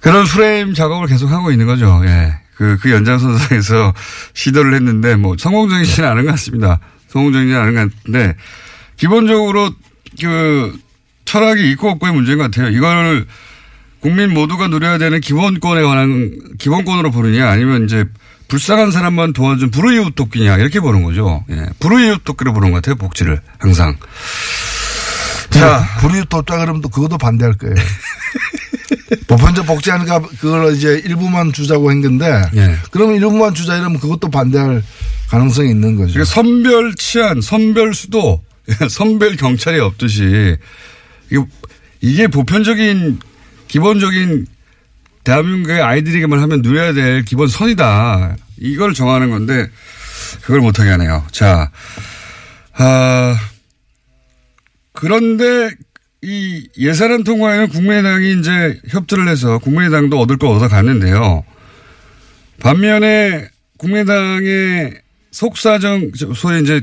그런 0.00 0.24
프레임 0.24 0.74
작업을 0.74 1.08
계속 1.08 1.30
하고 1.30 1.50
있는 1.50 1.66
거죠. 1.66 2.02
예. 2.04 2.34
그, 2.54 2.78
그 2.80 2.90
연장선상에서 2.90 3.94
시도를 4.34 4.74
했는데 4.74 5.16
뭐 5.16 5.36
성공적이지는 5.38 6.08
않은 6.08 6.24
것 6.24 6.30
같습니다. 6.32 6.80
성공적이지는 7.08 7.60
않은 7.60 7.74
것 7.74 7.96
같은데 7.96 8.36
기본적으로 8.96 9.70
그 10.20 10.78
철학이 11.24 11.70
있고 11.72 11.90
없고의 11.90 12.12
문제인 12.12 12.38
것 12.38 12.44
같아요. 12.44 12.68
이걸 12.68 13.26
국민 14.00 14.32
모두가 14.32 14.68
누려야 14.68 14.98
되는 14.98 15.20
기본권에 15.20 15.82
관한 15.82 16.56
기본권으로 16.58 17.10
보느냐 17.10 17.48
아니면 17.48 17.84
이제 17.84 18.04
불쌍한 18.48 18.92
사람만 18.92 19.34
도와준 19.34 19.70
불우이웃 19.70 20.14
돕기냐 20.14 20.56
이렇게 20.56 20.80
보는 20.80 21.02
거죠. 21.02 21.44
예. 21.50 21.66
불우이웃 21.80 22.24
돕기로 22.24 22.52
보는 22.54 22.70
것 22.70 22.76
같아요. 22.76 22.96
복지를 22.96 23.40
항상. 23.58 23.96
자, 25.50 25.84
불이 26.00 26.24
돕자 26.28 26.56
그러면 26.58 26.80
또 26.80 26.88
그것도 26.88 27.18
반대할 27.18 27.54
거예요. 27.54 27.74
보편적 29.26 29.66
복지하니까 29.66 30.20
그걸 30.40 30.74
이제 30.74 31.02
일부만 31.04 31.52
주자고 31.52 31.90
한 31.90 32.00
건데 32.00 32.42
예. 32.56 32.76
그러면 32.90 33.16
일부만 33.16 33.54
주자 33.54 33.76
이러면 33.76 34.00
그것도 34.00 34.30
반대할 34.30 34.82
가능성이 35.28 35.70
있는 35.70 35.96
거죠. 35.96 36.14
그러니까 36.14 36.34
선별 36.34 36.94
치안, 36.94 37.40
선별 37.40 37.94
수도, 37.94 38.42
선별 38.88 39.36
경찰이 39.36 39.78
없듯이 39.78 40.56
이게, 41.30 41.44
이게 42.00 42.26
보편적인 42.26 43.20
기본적인 43.68 44.46
대한민국의 45.24 45.82
아이들에게만 45.82 46.40
하면 46.40 46.62
누려야 46.62 46.94
될 46.94 47.24
기본 47.24 47.48
선이다. 47.48 48.36
이걸 48.58 48.94
정하는 48.94 49.30
건데 49.30 49.68
그걸 50.40 50.60
못하게 50.60 50.90
하네요. 50.90 51.24
자, 51.30 51.70
아, 52.74 53.38
그런데 54.94 55.70
이 56.22 56.68
예산안 56.76 57.22
통과에는 57.22 57.68
국민의당이 57.68 58.40
이제 58.40 58.80
협조를 58.88 59.28
해서 59.28 59.58
국민의당도 59.58 60.18
얻을 60.18 60.36
거 60.36 60.50
얻어 60.50 60.68
갔는데요. 60.68 61.44
반면에 62.60 63.48
국민의당의 63.76 65.00
속사정, 65.30 66.10
소위 66.34 66.62
이제 66.62 66.80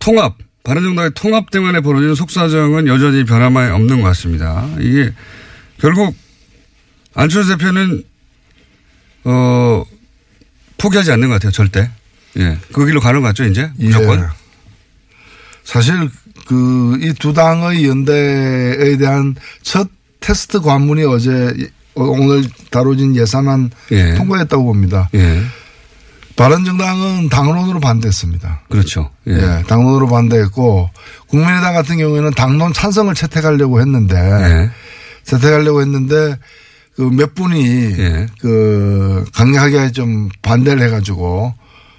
통합, 0.00 0.36
바른정당의 0.64 1.12
통합 1.14 1.50
때문에 1.50 1.80
벌어지는 1.80 2.16
속사정은 2.16 2.88
여전히 2.88 3.24
변함이 3.24 3.56
없는 3.70 4.00
것 4.00 4.08
같습니다. 4.08 4.68
이게 4.80 5.12
결국 5.78 6.16
안철수 7.14 7.56
대표는 7.56 8.02
어 9.24 9.84
포기하지 10.78 11.12
않는 11.12 11.28
것 11.28 11.34
같아요, 11.34 11.52
절대. 11.52 11.88
예, 12.38 12.58
그 12.72 12.84
길로 12.84 13.00
가는 13.00 13.20
것 13.20 13.28
같죠, 13.28 13.44
이제 13.44 13.70
무조건. 13.76 14.18
예. 14.18 14.43
사실 15.64 16.10
그 16.46 16.98
이 17.00 17.14
두 17.14 17.32
당의 17.32 17.86
연대에 17.88 18.96
대한 18.98 19.34
첫 19.62 19.88
테스트 20.20 20.60
관문이 20.60 21.04
어제 21.04 21.54
오늘 21.94 22.44
다뤄진 22.70 23.16
예산안 23.16 23.70
예. 23.92 24.14
통과했다고 24.14 24.64
봅니다. 24.64 25.08
예, 25.14 25.42
바른정당은 26.36 27.28
당론으로 27.28 27.80
반대했습니다. 27.80 28.62
그렇죠. 28.68 29.10
예, 29.28 29.32
예, 29.32 29.62
당론으로 29.68 30.08
반대했고 30.08 30.90
국민의당 31.28 31.72
같은 31.74 31.96
경우에는 31.98 32.32
당론 32.32 32.72
찬성을 32.72 33.14
채택하려고 33.14 33.80
했는데 33.80 34.16
예. 34.16 34.70
채택하려고 35.24 35.80
했는데 35.80 36.36
그 36.96 37.02
몇 37.10 37.34
분이 37.34 37.64
예. 37.98 38.26
그 38.40 39.24
강력하게 39.34 39.92
좀 39.92 40.28
반대를 40.42 40.82
해가지고 40.86 41.54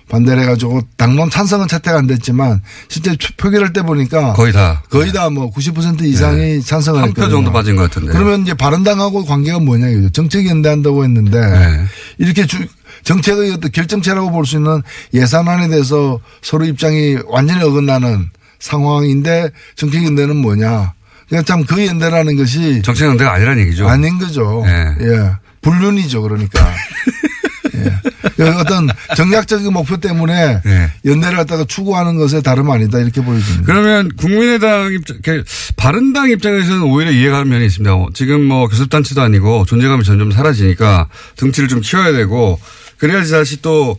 반대를 0.09 0.43
해가지고 0.43 0.81
당론 0.97 1.29
찬성은 1.29 1.67
채택 1.67 1.95
안 1.95 2.05
됐지만 2.07 2.62
실제 2.89 3.15
투- 3.15 3.33
표결할 3.38 3.74
때 3.74 3.81
보니까 3.81 4.33
거의 4.33 4.53
다. 4.53 4.83
거의 4.89 5.12
다 5.12 5.29
뭐 5.29 5.51
90% 5.51 6.03
이상이 6.03 6.62
찬성을 6.62 7.01
한 7.01 7.13
표. 7.13 7.27
정도 7.29 7.51
빠진 7.51 7.75
것 7.75 7.83
같은데. 7.83 8.12
그러면 8.13 8.43
이제 8.43 8.53
바른당하고 8.53 9.25
관계가 9.25 9.59
뭐냐 9.59 9.88
이거죠. 9.89 10.09
정책 10.12 10.47
연대한다고 10.47 11.03
했는데 11.03 11.39
네. 11.39 11.85
이렇게 12.19 12.45
주, 12.45 12.59
정책의 13.03 13.51
어떤 13.53 13.71
결정체라고 13.71 14.31
볼 14.31 14.45
수 14.45 14.57
있는 14.57 14.81
예산안에 15.13 15.67
대해서 15.69 16.19
서로 16.41 16.65
입장이 16.65 17.17
완전히 17.27 17.63
어긋나는 17.63 18.29
상황인데 18.59 19.50
정책 19.75 20.03
연대는 20.05 20.35
뭐냐. 20.38 20.93
그러니까 21.27 21.45
참 21.47 21.65
그 21.65 21.85
연대라는 21.85 22.35
것이 22.38 22.81
정책 22.83 23.07
연대가 23.07 23.33
아니라는 23.33 23.63
얘기죠. 23.63 23.88
아닌 23.89 24.19
거죠. 24.19 24.63
네. 24.65 24.95
예. 25.01 25.31
불륜이죠. 25.62 26.21
그러니까. 26.21 26.63
예. 27.75 28.29
그 28.36 28.50
어떤 28.58 28.88
정략적인 29.15 29.72
목표 29.72 29.98
때문에 29.98 30.62
네. 30.63 30.91
연대를 31.05 31.38
갖다가 31.38 31.65
추구하는 31.65 32.17
것에 32.17 32.41
다름 32.41 32.70
아니다 32.70 33.00
이렇게 33.00 33.22
보여집니다. 33.22 33.63
그러면 33.65 34.10
국민의당 34.15 34.94
입장, 34.94 35.17
이렇게 35.24 35.44
바른당 35.75 36.29
입장에서는 36.32 36.84
오히려 36.84 37.12
이해가 37.12 37.39
는 37.39 37.50
면이 37.50 37.65
있습니다. 37.65 37.94
어, 37.94 38.10
지금 38.13 38.44
뭐 38.44 38.67
교섭단체도 38.67 39.22
아니고 39.22 39.65
존재감이 39.65 40.03
점점 40.03 40.32
사라지니까 40.32 41.08
등치를 41.38 41.70
좀 41.70 41.82
키워야 41.82 42.12
되고 42.12 42.60
그래야지 42.98 43.32
다시 43.32 43.62
또 43.62 43.98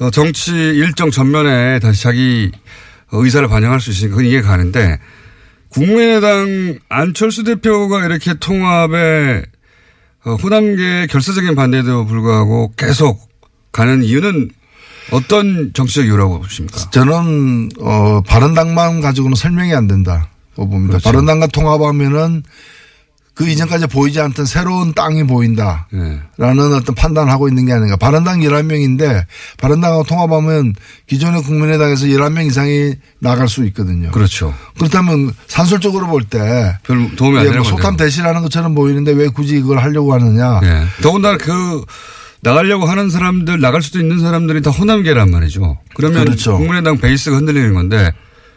어, 0.00 0.10
정치 0.10 0.52
일정 0.52 1.10
전면에 1.10 1.80
다시 1.80 2.02
자기 2.02 2.50
의사를 3.12 3.46
반영할 3.48 3.80
수 3.80 3.90
있으니까 3.90 4.16
그건 4.16 4.30
이해가 4.30 4.48
가는데 4.48 4.98
국민의당 5.70 6.78
안철수 6.88 7.44
대표가 7.44 8.04
이렇게 8.04 8.34
통합에 8.34 9.42
어, 9.42 9.57
호남계 10.24 11.06
결사적인 11.08 11.54
반대에도 11.54 12.06
불구하고 12.06 12.72
계속 12.76 13.28
가는 13.72 14.02
이유는 14.02 14.50
어떤 15.12 15.72
정치적 15.72 16.06
이유라고 16.06 16.40
보십니까? 16.40 16.90
저는 16.90 17.70
어 17.80 18.20
바른당만 18.22 19.00
가지고는 19.00 19.34
설명이 19.36 19.74
안 19.74 19.86
된다. 19.86 20.30
고 20.54 20.68
봅니다. 20.68 20.92
그렇죠. 20.98 21.04
바른당과 21.04 21.46
통합하면은 21.48 22.42
그 23.38 23.48
이전까지 23.48 23.86
보이지 23.86 24.20
않던 24.20 24.46
새로운 24.46 24.92
땅이 24.94 25.22
보인다. 25.28 25.86
예. 25.94 26.18
라는 26.38 26.74
어떤 26.74 26.92
판단을 26.96 27.30
하고 27.32 27.46
있는 27.48 27.66
게 27.66 27.72
아닌가. 27.72 27.94
바른당 27.94 28.40
11명인데 28.40 29.24
바른당하고 29.58 30.02
통합하면 30.02 30.74
기존의 31.06 31.44
국민의당에서 31.44 32.06
11명 32.06 32.48
이상이 32.48 32.94
나갈 33.20 33.48
수 33.48 33.64
있거든요. 33.66 34.10
그렇죠. 34.10 34.52
그렇다면 34.76 35.32
산술적으로 35.46 36.08
볼 36.08 36.24
때 36.28 36.74
별 36.82 37.14
도움이 37.14 37.38
안 37.38 37.44
예, 37.44 37.48
되는 37.50 37.62
뭐. 37.62 37.70
소탐 37.70 37.96
대시라는 37.96 38.42
것처럼 38.42 38.74
보이는데 38.74 39.12
왜 39.12 39.28
굳이 39.28 39.56
이걸 39.56 39.78
하려고 39.78 40.12
하느냐. 40.14 40.58
예. 40.64 40.82
더군다나 41.00 41.36
그 41.38 41.84
나가려고 42.40 42.86
하는 42.86 43.08
사람들 43.08 43.60
나갈 43.60 43.82
수도 43.82 44.00
있는 44.00 44.18
사람들이 44.18 44.62
다 44.62 44.70
호남계란 44.72 45.30
말이죠. 45.30 45.78
그러면 45.94 46.24
그렇죠. 46.24 46.58
국민의당 46.58 46.98
베이스가 46.98 47.36
흔들리는 47.36 47.72
건데 47.72 48.10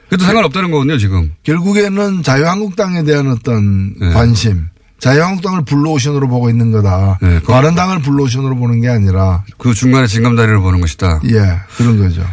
그래도 0.10 0.26
상관없다는 0.26 0.72
거군요 0.72 0.98
지금. 0.98 1.34
결국에는 1.44 2.24
자유한국당에 2.24 3.04
대한 3.04 3.28
어떤 3.30 3.94
네. 4.00 4.10
관심. 4.12 4.66
자유한국당을 5.02 5.66
블루오션으로 5.66 6.28
보고 6.28 6.50
있는 6.50 6.72
거다. 6.72 7.18
네, 7.22 7.40
그- 7.40 7.48
바른당을 7.52 8.02
블루오션으로 8.04 8.56
보는 8.56 8.82
게 8.82 8.90
아니라 8.90 9.44
그 9.58 9.74
중간에 9.74 10.06
징검다리로 10.08 10.60
보는 10.60 10.80
것이다. 10.80 11.20
예 11.26 11.60
그런 11.76 11.98
거죠. 12.00 12.24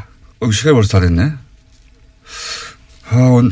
어, 0.40 0.50
시간이 0.50 0.74
벌써 0.74 0.98
다 1.00 1.06
됐네. 1.06 1.32
아, 3.10 3.42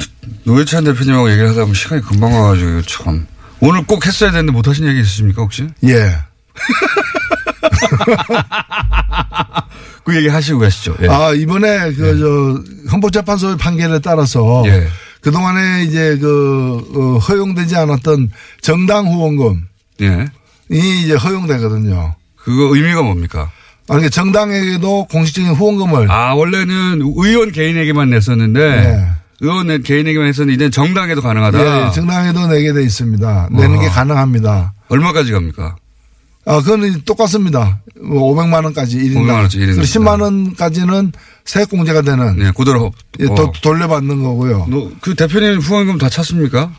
노회찬 0.44 0.84
대표님하고 0.84 1.30
얘기를 1.30 1.48
하다 1.48 1.60
보면 1.62 1.74
시간이 1.74 2.02
금방 2.02 2.32
와가지고 2.34 2.82
참. 2.82 3.26
오늘 3.60 3.84
꼭 3.86 4.04
했어야 4.06 4.30
되는데 4.30 4.52
못 4.52 4.68
하신 4.68 4.86
얘기 4.86 5.00
있으십니까 5.00 5.40
혹시? 5.42 5.66
예. 5.84 6.18
그 10.04 10.14
얘기 10.14 10.28
하시고 10.28 10.58
가시죠. 10.60 10.94
예. 11.02 11.08
아 11.08 11.32
이번에 11.32 11.90
그저 11.94 12.62
헌법재판소의 12.92 13.56
판결에 13.56 13.98
따라서 14.00 14.62
예. 14.66 14.86
그 15.26 15.32
동안에 15.32 15.82
이제 15.82 16.16
그 16.20 16.76
어, 16.94 17.18
허용되지 17.18 17.74
않았던 17.74 18.30
정당 18.60 19.08
후원금이 19.08 19.58
예. 20.02 20.26
이제 20.70 21.14
허용되거든요. 21.14 22.14
그거 22.36 22.76
의미가 22.76 23.02
뭡니까? 23.02 23.50
아니 23.88 24.02
그러니까 24.02 24.10
정당에게도 24.10 25.06
공식적인 25.10 25.50
후원금을 25.50 26.12
아, 26.12 26.32
원래는 26.34 27.00
의원 27.16 27.50
개인에게만 27.50 28.10
냈었는데 28.10 28.60
예. 28.60 29.08
의원 29.40 29.82
개인에게만 29.82 30.28
했었는데 30.28 30.54
이제 30.54 30.70
정당에도 30.70 31.22
가능하다. 31.22 31.88
예, 31.88 31.92
정당에도 31.92 32.46
내게 32.46 32.72
돼 32.72 32.84
있습니다. 32.84 33.48
내는 33.50 33.80
게 33.80 33.86
어허. 33.86 33.94
가능합니다. 33.94 34.74
얼마까지 34.90 35.32
갑니까? 35.32 35.74
아, 36.46 36.60
그건 36.62 37.02
똑같습니다. 37.04 37.80
뭐 38.00 38.34
500만 38.34 38.64
원까지 38.64 38.98
1인당. 38.98 39.16
500만 39.16 39.30
원짜리 39.34 39.62
일인당. 39.64 39.84
10만 39.84 40.22
원까지는 40.22 41.12
세액 41.44 41.68
공제가 41.70 42.02
되는 42.02 42.38
네, 42.38 42.52
그대로. 42.56 42.92
예, 43.20 43.26
어. 43.26 43.34
도- 43.34 43.52
돌려받는 43.62 44.22
거고요. 44.22 44.66
너, 44.70 44.90
그 45.00 45.14
대표님 45.14 45.58
후원금 45.58 45.98
다 45.98 46.08
찼습니까? 46.08 46.72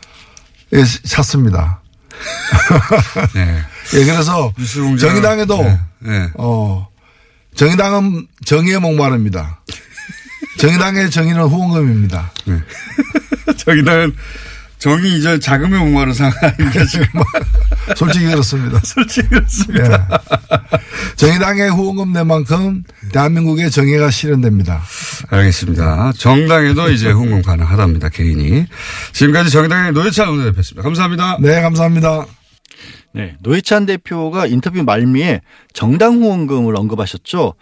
예, 0.72 0.84
찾습니다. 1.06 1.80
네. 3.34 3.58
예, 3.94 4.04
그래서. 4.04 4.52
정의당에도 4.98 5.62
네. 5.62 5.78
네. 6.00 6.30
어, 6.34 6.86
정의당은 7.54 8.26
정의에 8.44 8.78
목마릅니다. 8.78 9.60
정의당의 10.58 11.10
정의는 11.10 11.42
후원금입니다. 11.42 12.32
저기는 13.58 14.14
정이 14.78 15.18
이제 15.18 15.38
자금에 15.38 15.78
목마른 15.78 16.12
상황이니까 16.12 16.84
지금 16.86 17.06
솔직히 17.96 18.26
그렇습니다. 18.26 18.80
솔직히 18.84 19.28
그렇습니다. 19.28 20.08
예. 20.72 21.16
정의당의 21.16 21.70
후원금 21.70 22.12
낸 22.12 22.26
만큼 22.26 22.84
대한민국의 23.12 23.70
정의가 23.70 24.10
실현됩니다. 24.10 24.82
알겠습니다. 25.30 26.12
정당에도 26.16 26.90
이제 26.90 27.10
후원금 27.10 27.42
가능하답니다. 27.42 28.08
개인이. 28.08 28.66
지금까지 29.12 29.50
정의당의 29.50 29.92
노회찬 29.92 30.28
원내대표였습니다. 30.28 30.82
감사합니다. 30.82 31.38
네, 31.40 31.60
감사합니다. 31.60 32.26
네, 33.14 33.36
노회찬 33.40 33.86
대표가 33.86 34.46
인터뷰 34.46 34.82
말미에 34.82 35.40
정당 35.72 36.22
후원금을 36.22 36.76
언급하셨죠. 36.76 37.54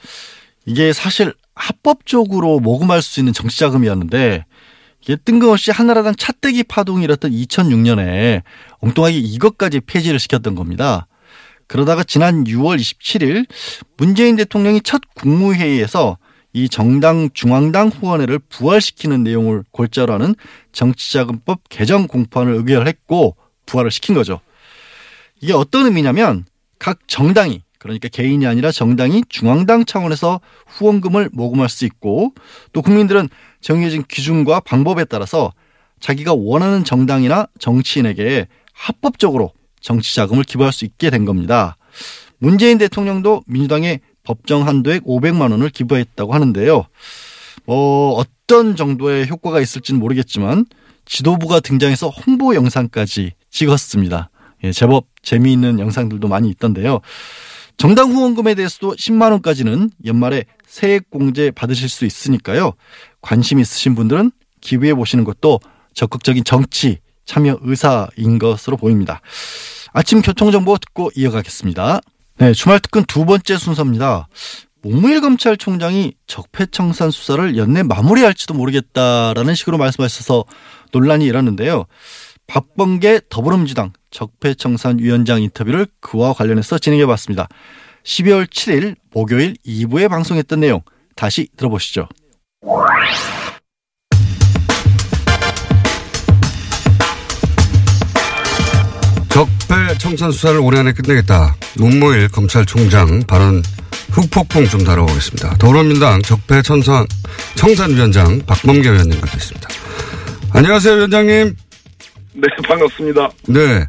이게 0.67 0.93
사실 0.93 1.33
합법적으로 1.55 2.61
모금할 2.61 3.01
수 3.01 3.21
있는 3.21 3.33
정치자금이었는데 3.33 4.45
뜬금없이 5.15 5.71
한나라당 5.71 6.17
차떼기 6.17 6.65
파동이 6.65 7.05
일었던 7.05 7.31
2006년에 7.31 8.43
엉뚱하게 8.81 9.17
이것까지 9.19 9.81
폐지를 9.81 10.19
시켰던 10.19 10.57
겁니다. 10.57 11.07
그러다가 11.69 12.03
지난 12.03 12.45
6월 12.45 12.79
27일 12.79 13.47
문재인 13.97 14.37
대통령이 14.37 14.81
첫 14.83 15.03
국무회의에서 15.15 16.19
이 16.53 16.69
정당 16.69 17.29
중앙당 17.35 17.89
후원회를 17.89 18.39
부활시키는 18.39 19.23
내용을 19.23 19.63
골자로 19.73 20.15
하는 20.15 20.35
정치자금법 20.73 21.61
개정 21.69 22.07
공판을 22.07 22.55
의결했고 22.55 23.37
부활을 23.67 23.91
시킨 23.91 24.15
거죠. 24.15 24.41
이게 25.41 25.53
어떤 25.53 25.87
의미냐면 25.87 26.47
각 26.79 26.99
정당이 27.07 27.63
그러니까 27.87 28.09
개인이 28.09 28.45
아니라 28.47 28.73
정당이 28.73 29.23
중앙당 29.29 29.85
차원에서 29.85 30.41
후원금을 30.67 31.31
모금할 31.33 31.69
수 31.69 31.85
있고 31.85 32.33
또 32.73 32.83
국민들은 32.83 33.29
정해진 33.61 34.05
기준과 34.09 34.61
방법에 34.61 35.05
따라서 35.05 35.53
자기가 36.01 36.35
원하는 36.35 36.85
정당이나 36.85 37.47
정치인에게 37.59 38.49
합법적으로 38.73 39.53
정치 39.81 40.15
자금을 40.15 40.45
기부할 40.45 40.73
수 40.73 40.85
있게 40.85 41.11
된 41.11 41.25
겁니다. 41.25 41.77
문재인 42.39 42.79
대통령도 42.79 43.43
민주당에 43.47 44.01
법정 44.25 44.67
한도액 44.67 45.05
500만 45.05 45.53
원을 45.53 45.71
기부했다고 45.71 46.35
하는데요. 46.35 46.85
뭐 47.65 48.13
어떤 48.15 48.77
정도의 48.77 49.29
효과가 49.29 49.61
있을지는 49.61 50.01
모르겠지만 50.01 50.67
지도부가 51.07 51.61
등장해서 51.61 52.09
홍보 52.09 52.55
영상까지 52.55 53.33
찍었습니다. 53.51 54.31
예, 54.65 54.73
제법 54.73 55.07
재미있는 55.23 55.79
영상들도 55.79 56.27
많이 56.29 56.49
있던데요. 56.51 57.01
정당 57.77 58.11
후원금에 58.11 58.55
대해서도 58.55 58.95
10만 58.95 59.33
원까지는 59.33 59.91
연말에 60.05 60.45
세액 60.67 61.11
공제 61.11 61.51
받으실 61.51 61.89
수 61.89 62.05
있으니까요. 62.05 62.73
관심 63.21 63.59
있으신 63.59 63.95
분들은 63.95 64.31
기부해 64.61 64.95
보시는 64.95 65.25
것도 65.25 65.61
적극적인 65.95 66.45
정치 66.45 66.99
참여 67.27 67.59
의사인 67.63 68.39
것으로 68.39 68.77
보입니다. 68.77 69.21
아침 69.93 70.23
교통정보 70.23 70.79
듣고 70.79 71.11
이어가겠습니다. 71.15 72.01
네, 72.39 72.53
주말 72.53 72.81
특근 72.81 73.05
두 73.05 73.25
번째 73.25 73.57
순서입니다. 73.57 74.29
목무일 74.83 75.21
검찰총장이 75.21 76.13
적폐청산 76.27 77.11
수사를 77.11 77.57
연내 77.57 77.83
마무리할지도 77.83 78.55
모르겠다라는 78.55 79.55
식으로 79.55 79.79
말씀하셔서 79.79 80.45
논란이 80.93 81.25
일었는데요. 81.25 81.87
박범계 82.47 83.23
더불어민주당 83.29 83.93
적폐청산 84.11 84.99
위원장 84.99 85.43
인터뷰를 85.43 85.87
그와 86.01 86.33
관련해서 86.33 86.79
진행해 86.79 87.07
봤습니다. 87.07 87.49
12월 88.05 88.47
7일 88.47 88.97
목요일 89.13 89.57
2부에 89.67 90.09
방송했던 90.09 90.61
내용 90.61 90.83
다시 91.17 91.49
들어보시죠. 91.57 92.09
적폐 99.29 99.99
청산 99.99 100.31
수사를 100.31 100.59
올해 100.61 100.79
안에 100.79 100.93
끝내겠다. 100.93 101.57
문무일 101.77 102.29
검찰총장 102.29 103.25
발언 103.27 103.63
흑폭풍 104.13 104.67
좀 104.69 104.83
다뤄보겠습니다. 104.85 105.59
더불어민주당 105.59 106.23
적폐 106.23 106.63
청산, 106.63 107.07
청산위원장 107.57 108.41
박범계 108.47 108.91
위원님 108.91 109.21
같겠습니다. 109.21 109.69
안녕하세요, 110.53 110.95
위원장님. 110.95 111.66
네, 112.37 112.49
반갑습니다. 112.69 113.31
네. 113.49 113.85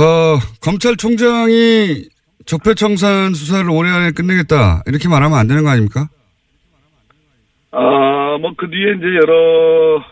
어, 0.00 0.38
검찰총장이 0.62 2.08
적폐청산 2.46 3.34
수사를 3.34 3.68
올해 3.70 3.90
안에 3.90 4.12
끝내겠다. 4.12 4.82
이렇게 4.86 5.08
말하면 5.08 5.38
안 5.38 5.46
되는 5.46 5.62
거 5.62 5.70
아닙니까? 5.70 6.08
아, 7.70 8.38
뭐, 8.40 8.52
그 8.56 8.68
뒤에 8.70 8.94
이제 8.96 9.06
여러 9.22 10.02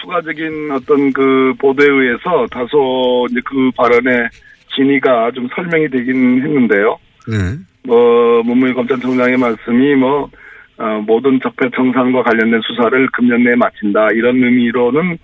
추가적인 0.00 0.70
어떤 0.72 1.12
그 1.12 1.54
보도에 1.60 1.86
의해서 1.86 2.46
다소 2.50 3.26
이제 3.30 3.40
그 3.44 3.70
발언의 3.76 4.28
진위가 4.74 5.30
좀 5.34 5.48
설명이 5.54 5.88
되긴 5.90 6.42
했는데요. 6.42 6.98
네. 7.28 7.58
뭐, 7.84 8.42
문무일 8.42 8.74
검찰총장의 8.74 9.36
말씀이 9.36 9.94
뭐, 9.94 10.28
어, 10.76 11.02
모든 11.06 11.40
적폐청산과 11.40 12.22
관련된 12.24 12.60
수사를 12.62 13.08
금년 13.12 13.44
내에 13.44 13.54
마친다. 13.54 14.08
이런 14.12 14.42
의미로는, 14.42 15.12
에, 15.12 15.18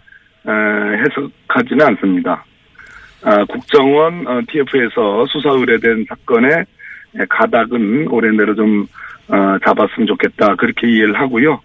해석하지는 0.53 1.87
않습니다. 1.87 2.45
아, 3.23 3.45
국정원 3.47 4.27
어, 4.27 4.41
TF에서 4.49 5.27
수사 5.29 5.51
의뢰된 5.51 6.05
사건의 6.09 6.51
에, 7.17 7.25
가닥은 7.29 8.09
내로 8.37 8.55
좀 8.55 8.87
어, 9.29 9.59
잡았으면 9.65 10.07
좋겠다 10.07 10.57
그렇게 10.57 10.89
이해를 10.89 11.19
하고요. 11.19 11.61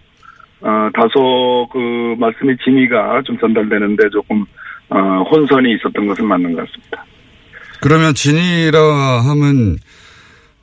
어, 0.62 0.90
다소 0.94 1.68
그 1.72 2.14
말씀의 2.18 2.56
진위가 2.64 3.22
좀 3.26 3.38
전달되는데 3.38 4.08
조금 4.10 4.44
어, 4.90 5.22
혼선이 5.30 5.74
있었던 5.74 6.06
것은 6.06 6.26
맞는 6.26 6.54
것 6.54 6.66
같습니다. 6.66 7.04
그러면 7.80 8.14
진이라 8.14 8.78
하면, 9.22 9.76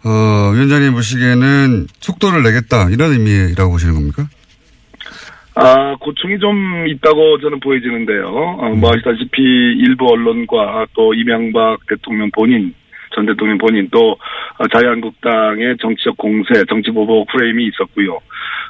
어, 0.03 0.51
위원장님 0.53 0.93
보시기에는 0.93 1.87
속도를 1.99 2.43
내겠다. 2.43 2.89
이런 2.89 3.13
의미라고 3.13 3.71
보시는 3.71 3.95
겁니까? 3.95 4.27
아, 5.59 5.95
고충이 5.99 6.37
좀 6.37 6.85
있다고 6.87 7.39
저는 7.39 7.59
보여지는데요. 7.59 8.27
어, 8.27 8.69
뭐 8.75 8.91
아시다시피 8.93 9.41
일부 9.41 10.07
언론과 10.07 10.85
또 10.93 11.15
이명박 11.15 11.79
대통령 11.87 12.29
본인, 12.29 12.75
전 13.15 13.25
대통령 13.25 13.57
본인 13.57 13.87
또 13.91 14.11
어, 14.11 14.67
자유한국당의 14.71 15.77
정치적 15.81 16.15
공세, 16.15 16.63
정치 16.69 16.91
보복 16.91 17.27
프레임이 17.29 17.65
있었고요. 17.69 18.19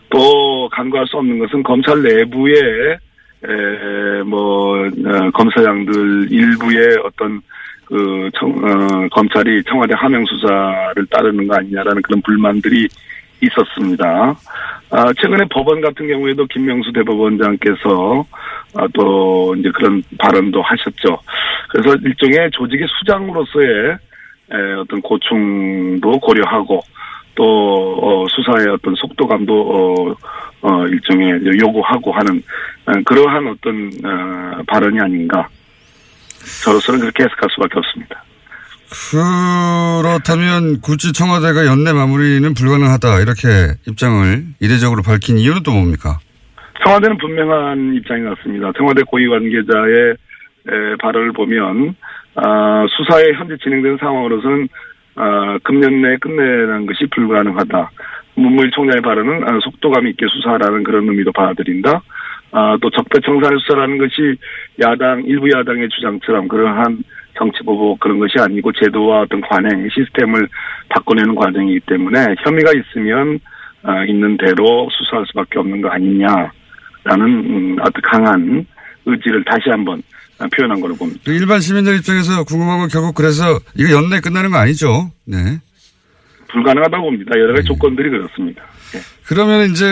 또 0.10 0.70
간과할 0.70 1.06
수 1.08 1.18
없는 1.18 1.40
것은 1.40 1.62
검찰 1.64 2.02
내부에 2.02 2.54
에, 2.54 4.24
뭐 4.26 4.78
어, 4.88 5.32
검사장들 5.34 6.32
일부의 6.32 7.00
어떤 7.04 7.42
그 7.84 8.30
청, 8.34 8.50
어, 8.52 9.08
검찰이 9.12 9.62
청와대 9.64 9.94
하명 9.94 10.24
수사를 10.26 11.06
따르는 11.10 11.48
거 11.48 11.56
아니냐라는 11.58 12.02
그런 12.02 12.22
불만들이 12.22 12.88
있었습니다. 13.42 14.36
아, 14.90 15.14
최근에 15.22 15.46
법원 15.50 15.82
같은 15.82 16.08
경우에도 16.08 16.46
김명수 16.48 16.92
대법원장께서 16.94 18.26
아, 18.76 18.88
또 18.94 19.56
이제 19.58 19.70
그런 19.72 20.02
발언도 20.18 20.62
하셨죠. 20.62 21.20
그래서 21.70 21.96
일종의 22.04 22.52
조직의 22.52 22.88
수장으로서의 23.00 23.98
에, 24.50 24.74
어떤 24.80 25.02
고충도 25.02 26.20
고려하고 26.20 26.80
또 27.36 28.00
어, 28.02 28.26
수사의 28.30 28.70
어떤 28.70 28.96
속도감도 28.96 29.54
어, 29.54 30.16
어, 30.62 30.88
일종의 30.88 31.42
요구하고 31.62 32.12
하는 32.12 32.42
어, 32.86 32.94
그러한 33.06 33.48
어떤 33.48 33.92
어, 34.04 34.64
발언이 34.68 35.00
아닌가. 35.00 35.48
저로서는 36.64 37.02
그렇게 37.02 37.24
해석할 37.24 37.50
수밖에 37.52 37.78
없습니다. 37.80 38.24
그렇다면 38.90 40.82
굳이 40.82 41.14
청와대가 41.14 41.66
연내 41.66 41.94
마무리는 41.94 42.54
불가능하다 42.54 43.20
이렇게 43.20 43.76
입장을 43.88 44.44
이례적으로 44.60 45.02
밝힌 45.04 45.38
이유는 45.38 45.64
또 45.64 45.72
뭡니까? 45.72 46.20
청와대는 46.84 47.18
분명한 47.18 47.96
입장이 47.96 48.24
같습니다. 48.24 48.72
청와대 48.78 49.04
고위 49.04 49.28
관계자의 49.28 50.16
에, 50.70 50.96
발언을 51.02 51.34
보면 51.34 51.96
아, 52.36 52.86
수사에 52.90 53.34
현재 53.36 53.58
진행되는 53.62 53.98
상황으로서는 54.00 54.68
아, 55.16 55.58
금년 55.64 56.02
내에 56.02 56.18
끝내는 56.18 56.86
것이 56.86 57.08
불가능하다. 57.14 57.92
문무일 58.36 58.72
총장의 58.72 59.02
발언은 59.02 59.44
아, 59.44 59.60
속도감 59.64 60.08
있게 60.08 60.28
수사하라는 60.30 60.84
그런 60.84 61.10
의미로 61.10 61.32
받아들인다. 61.32 62.02
아, 62.58 62.76
또 62.82 62.90
적폐청산의 62.90 63.60
수사라는 63.60 64.00
것이 64.00 64.36
야당 64.82 65.22
일부 65.28 65.48
야당의 65.48 65.90
주장처럼 65.90 66.48
그러한 66.48 67.04
정치 67.38 67.62
보복 67.64 68.00
그런 68.00 68.18
것이 68.18 68.34
아니고 68.40 68.72
제도와 68.72 69.22
어떤 69.22 69.42
관행 69.42 69.88
시스템을 69.94 70.48
바꿔내는 70.90 71.36
과정이기 71.36 71.82
때문에 71.82 72.34
혐의가 72.44 72.72
있으면 72.72 73.40
아, 73.84 74.04
있는 74.06 74.38
대로 74.38 74.90
수사할 74.90 75.24
수밖에 75.28 75.60
없는 75.60 75.82
거 75.82 75.90
아니냐라는 75.90 76.50
음, 77.06 77.78
아주 77.80 77.94
강한 78.02 78.66
의지를 79.06 79.44
다시 79.44 79.70
한번 79.70 80.02
아, 80.40 80.48
표현한 80.58 80.82
걸로 80.82 80.96
봅니다. 80.96 81.22
그 81.26 81.34
일반 81.34 81.60
시민들 81.60 81.96
입장에서 81.98 82.44
궁금한 82.44 82.80
건 82.80 82.90
결국 82.90 83.14
그래서 83.14 83.60
이거 83.76 83.92
연내 83.92 84.20
끝나는 84.20 84.50
거 84.50 84.58
아니죠? 84.58 85.12
네. 85.28 85.38
불가능하다고 86.50 87.04
봅니다. 87.04 87.40
여러 87.40 87.54
가지 87.54 87.68
조건들이 87.68 88.10
그렇습니다. 88.10 88.64
예. 88.96 89.00
그러면 89.28 89.70
이제 89.70 89.86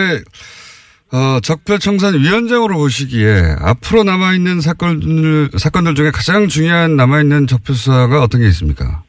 어, 1.12 1.40
적폐청산 1.40 2.14
위원장으로 2.14 2.76
보시기에 2.76 3.56
앞으로 3.60 4.02
남아있는 4.02 4.60
사건들, 4.60 5.50
사건들 5.56 5.94
중에 5.94 6.10
가장 6.10 6.48
중요한 6.48 6.96
남아있는 6.96 7.46
적폐수사가 7.46 8.22
어떤 8.22 8.40
게 8.40 8.48
있습니까? 8.48 9.02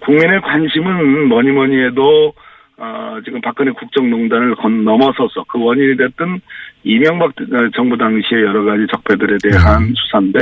국민의 0.00 0.40
관심은 0.40 1.28
뭐니 1.28 1.50
뭐니 1.50 1.84
해도 1.84 2.34
어, 2.78 3.18
지금 3.24 3.40
박근혜 3.42 3.70
국정농단을 3.72 4.56
건 4.56 4.84
넘어서서 4.84 5.44
그 5.48 5.62
원인이 5.62 5.98
됐던 5.98 6.40
이명박 6.82 7.32
정부 7.76 7.96
당시의 7.96 8.42
여러 8.42 8.64
가지 8.64 8.86
적폐들에 8.90 9.36
대한 9.42 9.92
수사인데 9.94 10.38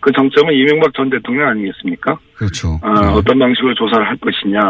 그 0.00 0.10
정점은 0.10 0.54
이명박 0.54 0.94
전 0.94 1.10
대통령 1.10 1.48
아니겠습니까? 1.48 2.18
그렇죠. 2.34 2.80
어, 2.82 3.12
어떤 3.14 3.38
방식으로 3.38 3.74
조사를 3.74 4.08
할 4.08 4.16
것이냐. 4.16 4.60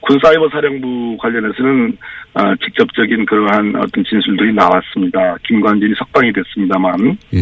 군사이버 0.00 0.48
사령부 0.50 1.16
관련해서는 1.20 1.96
어, 2.34 2.54
직접적인 2.64 3.26
그러한 3.26 3.74
어떤 3.76 4.04
진술들이 4.04 4.52
나왔습니다. 4.52 5.36
김관진이 5.44 5.94
석방이 5.98 6.32
됐습니다만 6.32 7.16
예. 7.34 7.40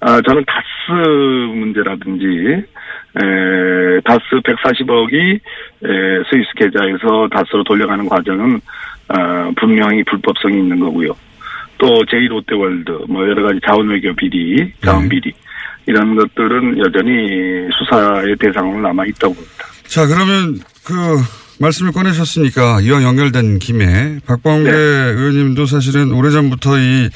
아, 0.00 0.20
저는 0.22 0.42
다스 0.46 0.98
문제라든지, 1.54 2.26
에, 2.26 4.00
다스 4.02 4.20
140억이, 4.42 5.34
에, 5.34 5.88
스위스 6.30 6.50
계좌에서 6.56 7.28
다스로 7.30 7.62
돌려가는 7.64 8.08
과정은, 8.08 8.60
어, 9.08 9.52
분명히 9.58 10.02
불법성이 10.04 10.58
있는 10.58 10.80
거고요. 10.80 11.14
또, 11.76 11.86
제2롯데월드, 12.04 13.10
뭐, 13.10 13.28
여러 13.28 13.42
가지 13.42 13.60
자원외교 13.66 14.14
비리, 14.14 14.72
자원 14.80 15.08
비리, 15.08 15.32
이런 15.86 16.14
것들은 16.14 16.78
여전히 16.78 17.68
수사의 17.78 18.36
대상으로 18.36 18.80
남아 18.80 19.04
있다고 19.06 19.34
봅니다. 19.34 19.64
자, 19.84 20.06
그러면 20.06 20.54
그 20.86 20.94
말씀을 21.60 21.92
꺼내셨으니까 21.92 22.80
이왕 22.80 23.02
연결된 23.02 23.58
김에 23.58 24.18
박범계 24.26 24.70
네. 24.70 24.76
의원님도 24.78 25.66
사실은 25.66 26.10
오래전부터 26.10 26.78
이 26.78 27.10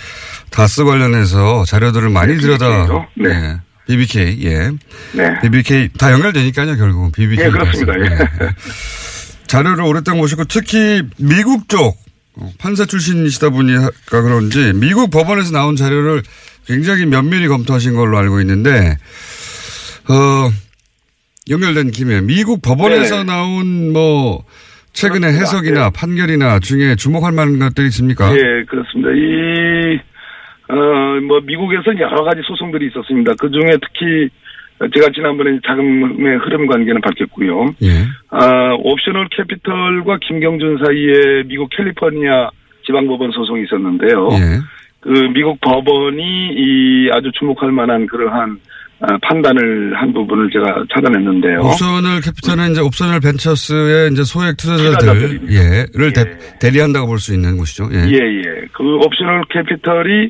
다스 0.50 0.84
관련해서 0.84 1.64
자료들을 1.66 2.10
많이 2.10 2.34
네, 2.34 2.40
들여다. 2.40 2.86
죠? 2.86 3.06
네. 3.16 3.56
BBK, 3.86 4.38
예. 4.44 4.70
네. 5.12 5.40
BBK 5.42 5.90
다 5.98 6.12
연결되니까요, 6.12 6.76
결국은. 6.76 7.10
BBK. 7.12 7.44
예, 7.44 7.50
그렇습니다. 7.50 7.98
예. 8.00 8.18
자료를 9.46 9.84
오랫동안 9.84 10.20
보시고 10.20 10.44
특히 10.44 11.02
미국 11.16 11.68
쪽 11.68 11.96
어, 12.36 12.52
판사 12.58 12.84
출신이시다 12.84 13.48
보니까 13.50 13.90
그런지 14.06 14.72
미국 14.74 15.10
법원에서 15.10 15.52
나온 15.52 15.76
자료를 15.76 16.22
굉장히 16.66 17.06
면밀히 17.06 17.46
검토하신 17.48 17.94
걸로 17.94 18.18
알고 18.18 18.40
있는데 18.40 18.96
어 20.08 20.50
연결된 21.50 21.90
김에 21.90 22.20
미국 22.22 22.62
법원에서 22.62 23.16
네네. 23.16 23.26
나온 23.26 23.92
뭐 23.92 24.44
최근의 24.94 25.32
그렇습니다. 25.32 25.40
해석이나 25.40 25.90
판결이나 25.90 26.58
중에 26.60 26.94
주목할 26.96 27.32
만한 27.32 27.58
것들이 27.58 27.88
있습니까? 27.88 28.30
예, 28.32 28.64
그렇습니다. 28.64 29.10
이, 29.10 29.98
어, 30.68 31.20
뭐, 31.26 31.40
미국에서는 31.40 31.98
여러 32.00 32.22
가지 32.24 32.40
소송들이 32.46 32.86
있었습니다. 32.86 33.34
그 33.38 33.50
중에 33.50 33.76
특히, 33.82 34.30
제가 34.94 35.10
지난번에 35.14 35.58
자금의 35.66 36.38
흐름 36.38 36.66
관계는 36.66 37.00
밝혔고요. 37.00 37.74
예. 37.82 38.06
아, 38.30 38.74
옵셔널 38.78 39.28
캐피털과 39.30 40.18
김경준 40.26 40.78
사이에 40.84 41.42
미국 41.46 41.70
캘리포니아 41.70 42.50
지방법원 42.86 43.32
소송이 43.32 43.64
있었는데요. 43.64 44.28
예. 44.32 44.60
그 45.00 45.08
미국 45.34 45.60
법원이 45.60 46.54
이 46.56 47.10
아주 47.12 47.30
주목할 47.38 47.72
만한 47.72 48.06
그러한 48.06 48.50
아, 48.52 48.56
판단을 49.22 49.94
한 49.96 50.12
부분을 50.12 50.50
제가 50.50 50.84
찾아냈는데요. 50.94 51.60
옵셔널 51.60 52.20
캐피탈은 52.20 52.72
이제 52.72 52.80
옵셔널 52.80 53.20
벤처스의 53.20 54.12
이제 54.12 54.22
소액 54.24 54.56
투자자들. 54.56 55.40
예를 55.50 56.12
대, 56.12 56.20
예. 56.22 56.58
대리한다고 56.60 57.06
볼 57.06 57.18
수 57.18 57.34
있는 57.34 57.56
곳이죠. 57.56 57.88
예. 57.92 57.98
예, 58.08 58.18
예. 58.18 58.66
그 58.72 58.96
옵셔널 58.96 59.44
캐피털이 59.50 60.24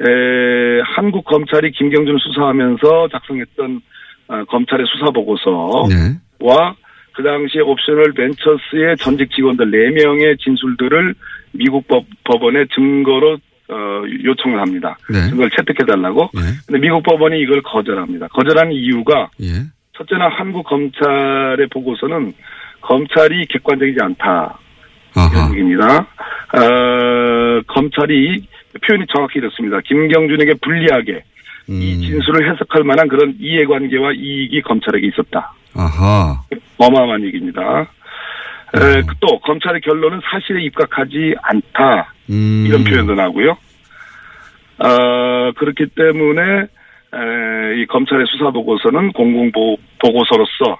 에, 0.00 0.80
한국 0.96 1.24
검찰이 1.24 1.72
김경준을 1.72 2.18
수사하면서 2.20 3.08
작성했던 3.12 3.80
어, 4.28 4.44
검찰의 4.44 4.86
수사 4.92 5.10
보고서와 5.10 5.88
네. 5.88 6.18
그 7.14 7.22
당시에 7.24 7.62
옵셔널 7.62 8.12
벤처스의 8.12 8.96
전직 8.98 9.30
직원들 9.32 9.72
4명의 9.72 10.38
진술들을 10.38 11.14
미국 11.52 11.88
법, 11.88 12.04
법원에 12.22 12.66
증거로 12.72 13.38
어, 13.70 14.02
요청을 14.24 14.60
합니다. 14.60 14.96
네. 15.10 15.28
증거를 15.28 15.50
채택해달라고. 15.56 16.30
예. 16.36 16.40
근데 16.66 16.80
미국 16.80 17.02
법원이 17.02 17.38
이걸 17.40 17.60
거절합니다. 17.62 18.28
거절한 18.28 18.72
이유가 18.72 19.28
예. 19.42 19.64
첫째는 19.96 20.26
한국 20.30 20.64
검찰의 20.66 21.66
보고서는 21.70 22.32
검찰이 22.80 23.46
객관적이지 23.46 23.98
않다. 24.00 24.58
얘기입니다. 25.50 25.98
어, 25.98 27.62
검찰이 27.66 28.46
표현이 28.86 29.06
정확히 29.14 29.38
이렇습니다. 29.38 29.80
김경준에게 29.80 30.54
불리하게 30.62 31.24
이 31.68 31.94
음. 31.94 32.00
진술을 32.00 32.50
해석할 32.50 32.84
만한 32.84 33.08
그런 33.08 33.34
이해관계와 33.38 34.12
이익이 34.12 34.62
검찰에게 34.62 35.06
있었다. 35.08 35.52
아하. 35.74 36.40
어마어마한 36.78 37.24
얘기입니다. 37.24 37.86
에, 38.74 39.02
또 39.20 39.38
검찰의 39.40 39.80
결론은 39.80 40.20
사실에 40.30 40.62
입각하지 40.64 41.34
않다. 41.42 42.12
음. 42.30 42.64
이런 42.66 42.84
표현도 42.84 43.14
나오고요. 43.14 43.52
어, 44.78 45.52
그렇기 45.56 45.86
때문에 45.96 46.42
에, 46.42 47.82
이 47.82 47.86
검찰의 47.86 48.26
수사 48.30 48.50
보고서는 48.50 49.12
공공 49.12 49.50
보고서로서 49.98 50.78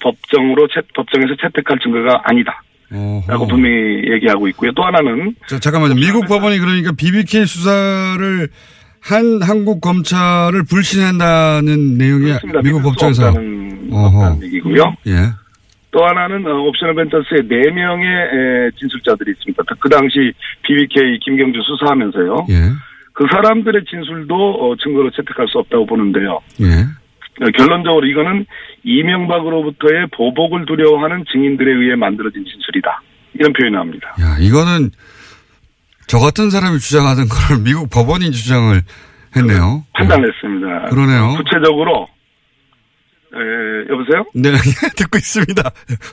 법정으로 0.00 0.68
채, 0.68 0.80
법정에서 0.94 1.34
채택할 1.40 1.78
증거가 1.80 2.22
아니다. 2.24 2.62
어허. 2.92 3.24
라고 3.26 3.46
분명히 3.46 4.02
얘기하고 4.12 4.46
있고요. 4.48 4.70
또 4.72 4.84
하나는 4.84 5.34
자, 5.48 5.58
잠깐만요. 5.58 5.94
미국 5.94 6.26
법원이 6.26 6.58
그러니까 6.58 6.92
BBK 6.96 7.44
수사를 7.44 8.48
한 9.02 9.40
한국 9.42 9.80
검찰을 9.80 10.64
불신한다는 10.68 11.98
내용이 11.98 12.26
그렇습니다. 12.26 12.60
미국 12.62 12.82
법정에서 12.82 13.28
없다는. 13.28 13.88
없다는 13.92 14.42
얘기고요. 14.44 14.94
예. 15.08 15.12
또 15.96 16.04
하나는 16.04 16.46
어, 16.46 16.60
옵셔널 16.68 16.94
벤처스의 16.94 17.48
네 17.48 17.70
명의 17.70 18.06
에, 18.06 18.70
진술자들이 18.78 19.30
있습니다. 19.32 19.62
그 19.80 19.88
당시 19.88 20.30
BBK 20.60 21.18
김경주 21.24 21.58
수사하면서요. 21.62 22.46
예. 22.50 22.54
그 23.14 23.24
사람들의 23.32 23.82
진술도 23.88 24.34
어, 24.34 24.76
증거로 24.76 25.10
채택할 25.12 25.48
수 25.48 25.56
없다고 25.58 25.86
보는데요. 25.86 26.40
예. 26.60 26.84
어, 27.40 27.50
결론적으로 27.56 28.06
이거는 28.06 28.44
이명박으로부터의 28.84 30.08
보복을 30.14 30.66
두려워하는 30.66 31.24
증인들에 31.32 31.72
의해 31.72 31.96
만들어진 31.96 32.44
진술이다. 32.44 33.00
이런 33.32 33.54
표현이 33.54 33.74
나옵니다. 33.74 34.14
야, 34.20 34.36
이거는 34.38 34.90
저 36.08 36.18
같은 36.18 36.50
사람이 36.50 36.78
주장하는 36.78 37.24
걸 37.26 37.64
미국 37.64 37.88
법원이 37.88 38.32
주장을 38.32 38.82
했네요. 39.34 39.84
판단했습니다. 39.94 40.90
그러네요. 40.90 41.36
구체적으로 41.38 42.06
에, 43.36 43.88
여보세요? 43.92 44.24
네, 44.34 44.50
듣고 44.96 45.18
있습니다. 45.18 45.62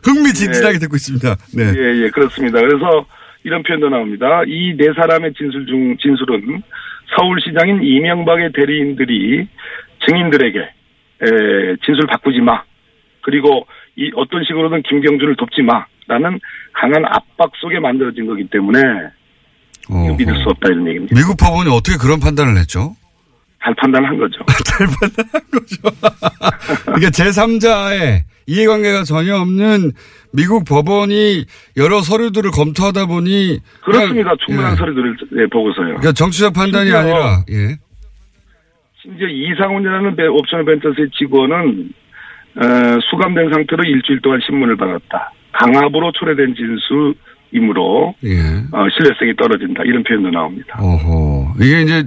흥미진진하게 0.04 0.78
듣고 0.80 0.96
있습니다. 0.96 1.36
네. 1.56 1.64
예, 1.78 2.04
예, 2.06 2.10
그렇습니다. 2.10 2.60
그래서 2.60 3.06
이런 3.44 3.64
표현도 3.64 3.90
나옵니다. 3.90 4.44
이 4.48 4.76
네 4.78 4.94
사람의 4.96 5.34
진술 5.38 5.66
중 5.66 5.98
진술은 5.98 6.62
서울시장인 7.18 7.84
이명박의 7.84 8.52
대리인들이 8.54 9.48
증인들에게 10.08 10.60
에, 10.60 11.76
진술 11.86 12.08
바꾸지 12.08 12.40
마. 12.42 12.62
그리고 13.22 13.68
이 13.96 14.12
어떤 14.16 14.44
식으로든 14.44 14.82
김경준을 14.84 15.36
돕지 15.38 15.62
마 15.62 15.86
라는 16.08 16.40
강한 16.74 17.06
압박 17.06 17.52
속에 17.62 17.80
만들어진 17.80 18.26
거기 18.28 18.44
때문에. 18.50 18.80
믿을 20.18 20.34
수 20.38 20.50
없다 20.50 20.70
이런 20.70 20.88
얘기입니다. 20.88 21.14
미국 21.16 21.36
법원이 21.38 21.70
어떻게 21.70 21.98
그런 21.98 22.20
판단을 22.20 22.58
했죠? 22.58 22.96
잘 23.64 23.74
판단한 23.76 24.18
거죠. 24.20 24.40
그러니까 26.86 27.10
제3자의 27.10 28.22
이해관계가 28.48 29.04
전혀 29.04 29.36
없는 29.38 29.92
미국 30.34 30.66
법원이 30.66 31.46
여러 31.78 32.02
서류들을 32.02 32.52
검토하다 32.52 33.06
보니 33.06 33.60
그렇습니다. 33.84 34.32
충분한 34.46 34.74
예. 34.74 34.76
서류들을 34.76 35.18
예, 35.38 35.46
보고서요. 35.48 35.86
그러니까 35.86 36.12
정치적 36.12 36.54
판단이 36.54 36.86
심지어 36.90 37.00
아니라 37.00 37.44
예. 37.52 37.78
심지어 39.02 39.28
이상훈이라는 39.28 40.16
배- 40.16 40.28
옵션 40.28 40.66
벤처스의 40.66 41.10
직원은 41.18 41.94
어, 42.56 43.00
수감된 43.10 43.50
상태로 43.52 43.84
일주일 43.84 44.22
동안 44.22 44.40
신문을 44.46 44.76
받았다. 44.76 45.32
강압으로 45.54 46.12
초래된 46.14 46.56
진술 46.56 47.14
이므로 47.54 48.16
예. 48.24 48.40
어, 48.72 48.88
신뢰성이 48.98 49.36
떨어진다. 49.38 49.84
이런 49.86 50.04
표현도 50.04 50.32
나옵니다. 50.32 50.76
어허. 50.80 51.54
이게 51.62 51.84
이제 51.84 52.04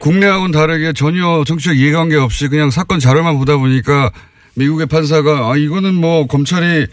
국내하고는 0.00 0.50
다르게 0.50 0.92
전혀 0.92 1.44
정치적 1.46 1.76
이해관계 1.76 2.16
없이 2.16 2.48
그냥 2.48 2.70
사건 2.70 2.98
자료만 2.98 3.38
보다 3.38 3.56
보니까 3.56 4.10
미국의 4.56 4.86
판사가 4.86 5.50
아 5.50 5.56
이거는 5.56 5.94
뭐 5.94 6.26
검찰이 6.26 6.86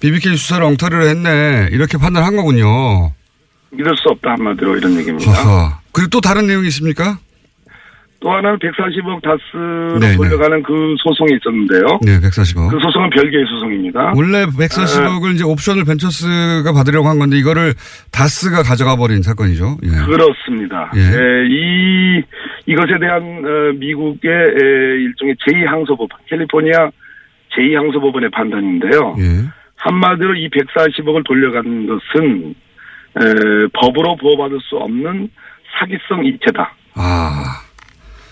BBK 0.00 0.36
수사를 0.36 0.64
엉터리로 0.64 1.06
했네 1.06 1.68
이렇게 1.72 1.98
판단한 1.98 2.34
거군요. 2.36 3.12
믿을 3.70 3.94
수 3.96 4.08
없다 4.08 4.30
한마디로 4.32 4.76
이런 4.78 4.98
얘기입니다. 4.98 5.30
허허. 5.30 5.78
그리고 5.92 6.08
또 6.08 6.20
다른 6.22 6.46
내용이 6.46 6.68
있습니까? 6.68 7.18
또 8.20 8.32
하나는 8.32 8.58
140억 8.58 9.22
다스로 9.22 9.98
네, 10.00 10.08
네. 10.08 10.16
돌려가는 10.16 10.60
그 10.64 10.96
소송이 10.98 11.38
있었는데요. 11.38 12.00
네, 12.02 12.18
140억. 12.18 12.70
그 12.70 12.78
소송은 12.80 13.10
별개의 13.10 13.44
소송입니다. 13.46 14.12
원래 14.16 14.44
140억을 14.46 15.34
이제 15.34 15.44
옵션을 15.44 15.84
벤처스가 15.84 16.72
받으려고 16.72 17.08
한 17.08 17.20
건데 17.20 17.36
이거를 17.38 17.74
다스가 18.10 18.64
가져가 18.64 18.96
버린 18.96 19.22
사건이죠. 19.22 19.78
예. 19.84 19.88
그렇습니다. 20.06 20.90
예. 20.96 21.00
에, 21.00 21.46
이 21.48 22.22
이것에 22.66 22.98
대한 22.98 23.22
어, 23.22 23.72
미국의 23.78 24.30
에, 24.30 25.00
일종의 25.04 25.36
제2항소법원, 25.46 26.08
캘리포니아 26.28 26.90
제2항소법원의 27.54 28.32
판단인데요. 28.32 29.14
예. 29.20 29.48
한마디로 29.76 30.34
이 30.34 30.48
140억을 30.50 31.24
돌려간 31.24 31.86
것은 31.86 32.54
에, 33.20 33.66
법으로 33.74 34.16
보호받을 34.16 34.58
수 34.60 34.76
없는 34.76 35.30
사기성 35.78 36.26
이체다. 36.26 36.74
아. 36.96 37.67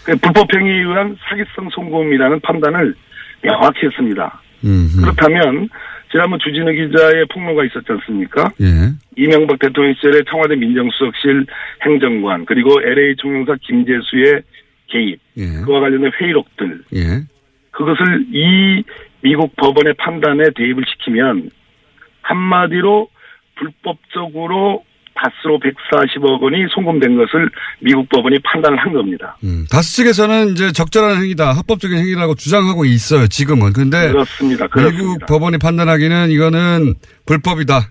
그 0.07 0.17
불법행위에 0.17 0.73
의한 0.73 1.17
사기성 1.29 1.69
송금이라는 1.71 2.41
판단을 2.41 2.95
명확히 3.43 3.87
했습니다. 3.87 4.41
음. 4.65 4.89
그렇다면 5.01 5.69
지난번 6.13 6.39
주진우 6.39 6.71
기자의 6.71 7.27
폭로가 7.33 7.65
있었지 7.65 7.87
않습니까? 7.91 8.51
예. 8.61 8.95
이명박 9.17 9.59
대통령 9.59 9.93
시절에 9.95 10.21
청와대 10.31 10.55
민정수석실 10.55 11.47
행정관 11.83 12.45
그리고 12.47 12.81
LA 12.81 13.17
총영사 13.17 13.57
김재수의 13.61 14.43
개입 14.87 15.19
예. 15.37 15.61
그와 15.65 15.81
관련된 15.81 16.13
회의록들 16.21 16.85
예. 16.95 17.25
그것을 17.73 18.27
이 18.33 18.85
미국 19.23 19.57
법원의 19.57 19.95
판단에 19.95 20.51
대입을 20.55 20.85
시키면 20.87 21.51
한마디로 22.23 23.09
불법적으로 23.57 24.85
다스로 25.17 25.59
140억 25.59 26.41
원이 26.43 26.67
송금된 26.71 27.17
것을 27.17 27.49
미국 27.81 28.09
법원이 28.11 28.39
판단을 28.41 28.79
한 28.79 28.93
겁니다. 28.93 29.37
음. 29.45 29.65
다스 29.71 29.97
측에서는 29.97 30.49
이제 30.53 30.73
적절한 30.73 31.17
행위다, 31.23 31.53
합법적인 31.53 31.97
행위라고 31.97 32.35
주장하고 32.35 32.85
있어요, 32.85 33.27
지금은. 33.27 33.73
근데 33.73 34.09
그렇습니다. 34.09 34.65
미국 34.67 34.91
그렇습니다. 34.91 35.27
법원이 35.27 35.59
판단하기는 35.59 36.31
이거는 36.31 36.95
불법이다. 37.27 37.89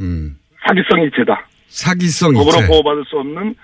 음. 0.00 0.36
사기성 0.66 1.02
이체다. 1.06 1.46
사기성 1.68 2.34
법으로 2.34 2.58
이체. 2.58 2.66
보호받을 2.66 3.04
수 3.06 3.16
없는 3.18 3.54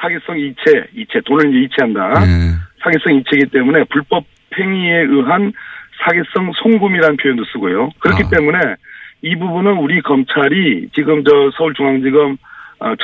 사기성 0.00 0.38
이체, 0.38 0.84
이체 0.94 1.20
돈을 1.24 1.50
이제 1.50 1.64
이체한다. 1.64 2.22
예. 2.22 2.54
사기성 2.82 3.14
이체이기 3.16 3.50
때문에 3.50 3.84
불법 3.90 4.24
행위에 4.58 5.02
의한 5.08 5.52
사기성 6.04 6.52
송금이라는 6.62 7.16
표현도 7.16 7.44
쓰고요. 7.52 7.90
그렇기 7.98 8.24
아. 8.26 8.30
때문에 8.30 8.58
이 9.22 9.34
부분은 9.36 9.72
우리 9.78 10.00
검찰이 10.02 10.88
지금 10.94 11.24
저 11.24 11.50
서울중앙지검 11.56 12.32
어, 12.32 12.36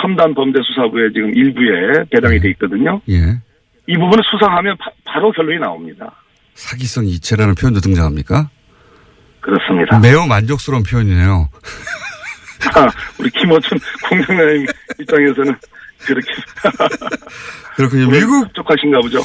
첨단 0.00 0.34
범죄 0.34 0.60
수사부에 0.62 1.10
지금 1.12 1.34
일부에 1.34 2.04
배당이 2.10 2.40
돼 2.40 2.50
있거든요. 2.50 3.00
예. 3.08 3.40
이 3.86 3.94
부분을 3.98 4.22
수사하면 4.30 4.76
바, 5.04 5.18
로 5.18 5.30
결론이 5.32 5.58
나옵니다. 5.58 6.10
사기성 6.54 7.06
이체라는 7.06 7.54
표현도 7.54 7.80
등장합니까? 7.80 8.48
그렇습니다. 9.40 9.98
매우 9.98 10.26
만족스러운 10.26 10.82
표현이네요. 10.82 11.48
우리 13.18 13.30
김어준 13.30 13.78
공장장님 14.08 14.66
입장에서는 15.00 15.54
그렇게 16.06 16.32
그렇군요. 17.76 18.08
미국 18.08 18.54
족하신가 18.54 19.00
보죠. 19.00 19.20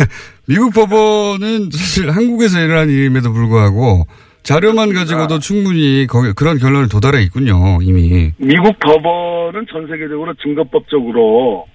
미국 0.46 0.72
법원은 0.74 1.70
사실 1.72 2.10
한국에서 2.10 2.60
일어난 2.60 2.88
일임에도 2.90 3.32
불구하고 3.32 4.06
자료만 4.44 4.92
가지고도 4.92 5.38
충분히 5.38 6.06
거기 6.06 6.32
그런 6.34 6.58
결론에 6.58 6.86
도달해 6.86 7.22
있군요. 7.22 7.78
이미. 7.82 8.30
미국 8.36 8.78
법원은 8.78 9.66
전 9.72 9.86
세계적으로 9.88 10.34
증거법적으로 10.34 11.66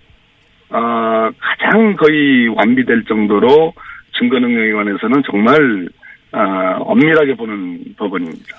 아, 0.70 1.32
가장 1.40 1.96
거의 1.96 2.48
완비될 2.56 3.06
정도로 3.08 3.74
증거 4.18 4.38
능력에 4.40 4.72
관해서는 4.74 5.24
정말 5.30 5.90
아, 6.32 6.78
엄밀하게 6.82 7.36
보는 7.36 7.96
법원입니다. 7.98 8.56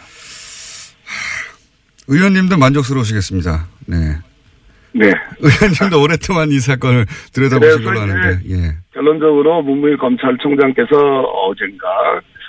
의원님도 2.08 2.58
만족스러우시겠습니다. 2.58 3.68
네. 3.86 3.96
네. 4.92 5.06
의원님도 5.38 6.02
오랫동안 6.02 6.50
이 6.50 6.58
사건을 6.58 7.06
들여다보신 7.32 7.84
걸로 7.84 8.00
아는데, 8.00 8.40
예. 8.50 8.56
결론적으로 8.92 9.62
문무일 9.62 9.96
검찰총장께서 9.98 10.96
어젠가 10.96 11.86
에, 12.16 12.39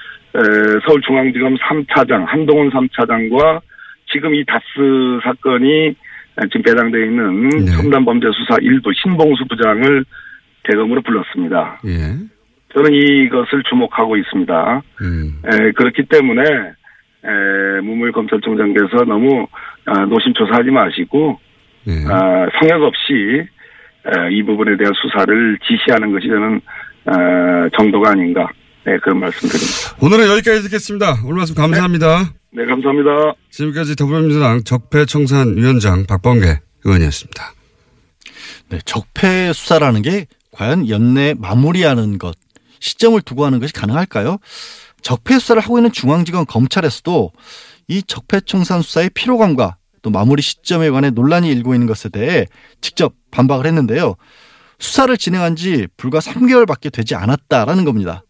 서울중앙지검 0.85 1.55
3차장 1.55 2.25
한동훈 2.25 2.69
3차장과 2.69 3.61
지금 4.11 4.33
이 4.35 4.43
다스 4.45 4.63
사건이 5.23 5.95
지금 6.51 6.61
배당되어 6.63 7.01
있는 7.05 7.49
네. 7.49 7.71
첨단범죄수사 7.71 8.57
일부 8.61 8.91
신봉수 8.93 9.45
부장을 9.49 10.05
대검으로 10.63 11.01
불렀습니다. 11.01 11.81
예. 11.85 12.15
저는 12.73 12.93
이것을 12.93 13.63
주목하고 13.69 14.15
있습니다. 14.17 14.81
음. 15.01 15.41
에, 15.45 15.71
그렇기 15.71 16.03
때문에 16.05 16.41
에, 16.43 17.81
문무일 17.81 18.11
검찰총장께서 18.13 19.03
너무 19.05 19.47
아, 19.85 20.05
노심초사하지 20.05 20.71
마시고 20.71 21.39
예. 21.87 21.91
아, 22.09 22.47
성역 22.59 22.83
없이 22.83 23.43
에, 24.05 24.31
이 24.31 24.43
부분에 24.43 24.77
대한 24.77 24.93
수사를 24.93 25.57
지시하는 25.67 26.11
것이 26.13 26.27
저는 26.27 26.61
아, 27.05 27.69
정도가 27.77 28.11
아닌가 28.11 28.47
네, 28.85 28.97
그런 29.03 29.19
말씀 29.19 29.47
드립니다. 29.47 29.95
오늘은 30.01 30.27
여기까지 30.29 30.63
듣겠습니다. 30.63 31.21
오늘 31.23 31.37
말씀 31.37 31.53
감사합니다. 31.53 32.33
네, 32.51 32.65
감사합니다. 32.65 33.33
지금까지 33.51 33.95
더불어민주당 33.95 34.63
적폐청산위원장 34.63 36.05
박범계 36.05 36.59
의원이었습니다. 36.83 37.53
네, 38.69 38.79
적폐 38.85 39.53
수사라는 39.53 40.01
게 40.01 40.25
과연 40.51 40.89
연내 40.89 41.35
마무리하는 41.37 42.17
것, 42.17 42.35
시점을 42.79 43.21
두고 43.21 43.45
하는 43.45 43.59
것이 43.59 43.71
가능할까요? 43.73 44.37
적폐 45.01 45.37
수사를 45.37 45.61
하고 45.61 45.77
있는 45.77 45.91
중앙지검 45.91 46.45
검찰에서도 46.45 47.31
이 47.87 48.03
적폐청산 48.03 48.81
수사의 48.81 49.11
피로감과 49.11 49.77
또 50.01 50.09
마무리 50.09 50.41
시점에 50.41 50.89
관해 50.89 51.11
논란이 51.11 51.49
일고 51.51 51.75
있는 51.75 51.85
것에 51.85 52.09
대해 52.09 52.47
직접 52.81 53.13
반박을 53.29 53.67
했는데요. 53.67 54.15
수사를 54.79 55.15
진행한 55.17 55.55
지 55.55 55.87
불과 55.95 56.19
3개월밖에 56.19 56.91
되지 56.91 57.13
않았다라는 57.13 57.85
겁니다. 57.85 58.23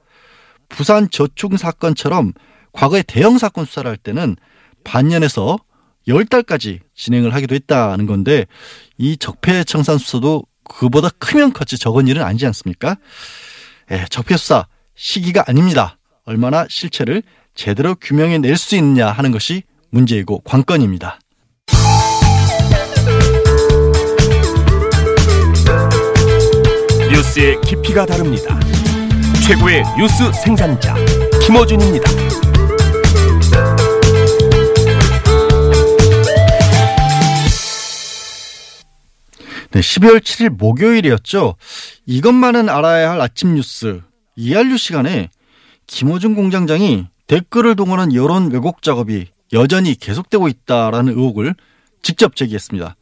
부산 0.72 1.10
저축 1.10 1.58
사건처럼 1.58 2.34
과거에 2.74 3.04
대형 3.04 3.38
사건 3.38 3.66
수사를 3.66 3.90
할 3.90 3.98
때는 3.98 4.36
반년에서 4.84 5.58
10달까지 6.08 6.80
진행을 6.96 7.34
하기도 7.34 7.54
했다는 7.56 8.06
건데 8.08 8.46
이 8.98 9.18
적폐 9.18 9.64
청산 9.64 9.98
수사도 9.98 10.44
그보다 10.64 11.10
크면 11.20 11.54
컸지 11.54 11.78
적은 11.78 12.08
일은 12.08 12.24
아니지 12.24 12.46
않습니까? 12.48 12.98
예, 13.92 14.06
적폐 14.10 14.38
수사 14.38 14.68
시기가 14.96 15.44
아닙니다. 15.48 15.98
얼마나 16.26 16.66
실체를 16.70 17.24
제대로 17.56 17.96
규명해 17.96 18.38
낼 18.40 18.56
수 18.56 18.76
있느냐 18.78 19.12
하는 19.12 19.32
것이 19.32 19.64
문제이고 19.90 20.40
관건입니다. 20.40 21.20
뉴스의 27.12 27.60
깊이가 27.62 28.06
다릅니다. 28.06 28.61
최고의 29.48 29.84
뉴스 29.98 30.32
생산자 30.34 30.96
김어준입니다. 31.42 32.12
네, 39.72 39.80
12월 39.80 40.20
7일 40.20 40.50
목요일이었죠. 40.50 41.56
이것만은 42.06 42.70
알아야 42.70 43.12
할 43.12 43.22
아침 43.22 43.56
뉴스 43.56 44.02
이알류 44.36 44.78
시간에 44.78 45.30
김호중 45.88 46.36
공장장이 46.36 47.08
댓글을 47.28 47.76
동원한 47.76 48.14
여론 48.14 48.52
왜곡 48.52 48.82
작업이 48.82 49.28
여전히 49.54 49.96
계속되고 49.96 50.48
있다라는 50.50 51.14
의혹을 51.14 51.56
직접 52.02 52.36
제기했습니다. 52.36 52.96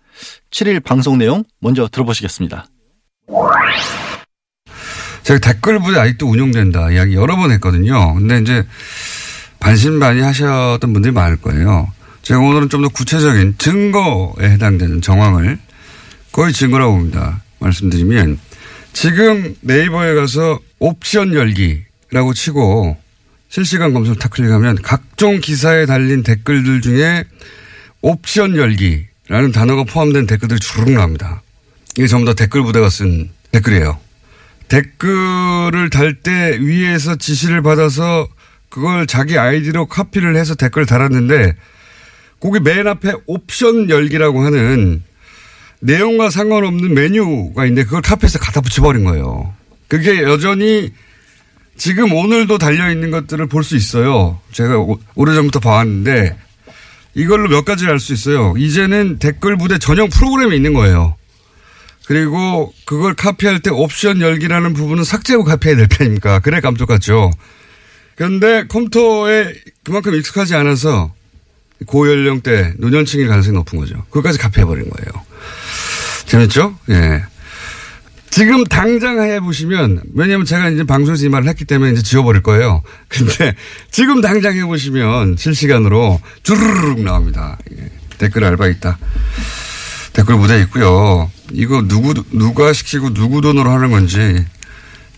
7일 0.51 0.83
방송 0.83 1.17
내용 1.17 1.43
먼저 1.59 1.87
들어보시겠습니다. 1.87 2.65
제가 5.29 5.39
댓글 5.41 5.79
부대 5.79 5.99
아직도 5.99 6.27
운영된다 6.27 6.89
이야기 6.89 7.13
여러 7.13 7.35
번 7.35 7.51
했거든요. 7.51 8.15
근데 8.15 8.39
이제 8.39 8.65
반신반의 9.59 10.23
하셨던 10.23 10.91
분들이 10.91 11.13
많을 11.13 11.37
거예요. 11.37 11.93
제가 12.23 12.39
오늘은 12.39 12.69
좀 12.69 12.81
더 12.81 12.89
구체적인 12.89 13.55
증거에 13.59 14.49
해당되는 14.49 15.01
정황을 15.01 15.59
거의 16.31 16.51
증거라고 16.51 16.93
봅니다. 16.93 17.43
말씀드리면 17.59 18.39
지금 18.93 19.55
네이버에 19.61 20.15
가서 20.15 20.59
옵션 20.79 21.35
열기라고 21.35 22.33
치고 22.33 22.97
실시간 23.49 23.93
검색 23.93 24.17
탁 24.17 24.31
클릭하면 24.31 24.79
각종 24.81 25.41
기사에 25.41 25.85
달린 25.85 26.23
댓글들 26.23 26.81
중에 26.81 27.23
옵션 28.01 28.55
열기라는 28.57 29.51
단어가 29.53 29.83
포함된 29.83 30.25
댓글들이 30.25 30.59
주르륵 30.59 30.95
나옵니다. 30.95 31.43
이게 31.97 32.07
전부 32.07 32.25
다 32.25 32.33
댓글 32.33 32.63
부대가 32.63 32.89
쓴 32.89 33.29
댓글이에요. 33.51 34.08
댓글을 34.69 35.89
달 35.89 36.13
때 36.21 36.57
위에서 36.61 37.15
지시를 37.15 37.61
받아서 37.61 38.27
그걸 38.69 39.07
자기 39.07 39.37
아이디로 39.37 39.87
카피를 39.87 40.35
해서 40.35 40.55
댓글을 40.55 40.85
달았는데 40.85 41.55
거기 42.39 42.59
맨 42.59 42.87
앞에 42.87 43.13
옵션 43.25 43.89
열기라고 43.89 44.43
하는 44.45 45.03
내용과 45.81 46.29
상관없는 46.29 46.93
메뉴가 46.93 47.65
있는데 47.65 47.83
그걸 47.83 48.01
카피해서 48.01 48.39
갖다 48.39 48.61
붙여버린 48.61 49.03
거예요. 49.05 49.53
그게 49.87 50.21
여전히 50.23 50.91
지금 51.77 52.13
오늘도 52.13 52.57
달려있는 52.57 53.11
것들을 53.11 53.47
볼 53.47 53.63
수 53.63 53.75
있어요. 53.75 54.39
제가 54.51 54.75
오래전부터 55.15 55.59
봐왔는데 55.61 56.37
이걸로 57.15 57.49
몇 57.49 57.65
가지를 57.65 57.93
알 57.93 57.99
수 57.99 58.13
있어요. 58.13 58.53
이제는 58.57 59.17
댓글 59.19 59.57
부대 59.57 59.77
전용 59.79 60.09
프로그램이 60.09 60.55
있는 60.55 60.73
거예요. 60.73 61.15
그리고 62.09 62.73
그걸 62.85 63.13
카피할 63.13 63.59
때 63.59 63.69
옵션 63.69 64.19
열기라는 64.19 64.73
부분은 64.73 65.03
삭제하고 65.03 65.43
카피해야 65.43 65.77
될 65.77 65.87
편입니까? 65.87 66.39
그래 66.39 66.59
깜짝같죠. 66.59 67.29
그런데 68.15 68.65
컴퓨터에 68.67 69.53
그만큼 69.83 70.15
익숙하지 70.15 70.55
않아서 70.55 71.13
고연령대 71.85 72.73
노년층일 72.79 73.27
가능성이 73.27 73.55
높은 73.57 73.77
거죠. 73.77 74.03
그것까지 74.05 74.39
카피해버린 74.39 74.89
거예요. 74.89 75.23
재밌죠? 76.25 76.79
예. 76.89 77.25
지금 78.31 78.63
당장 78.63 79.21
해보시면, 79.21 80.01
왜냐면 80.15 80.47
제가 80.47 80.69
이제 80.69 80.83
방송에서 80.83 81.27
이 81.27 81.29
말을 81.29 81.47
했기 81.47 81.63
때문에 81.63 81.91
이제 81.91 82.01
지워버릴 82.01 82.41
거예요. 82.41 82.81
근데 83.07 83.53
지금 83.91 84.19
당장 84.21 84.55
해보시면 84.55 85.35
실시간으로 85.37 86.19
주르륵 86.41 87.01
나옵니다. 87.01 87.59
예. 87.77 87.87
댓글 88.17 88.45
알바 88.45 88.67
있다. 88.67 88.97
댓글 90.13 90.37
무대 90.37 90.59
있고요. 90.61 91.31
이거 91.53 91.81
누구, 91.87 92.13
누가 92.31 92.73
시키고 92.73 93.13
누구 93.13 93.41
돈으로 93.41 93.69
하는 93.69 93.91
건지, 93.91 94.45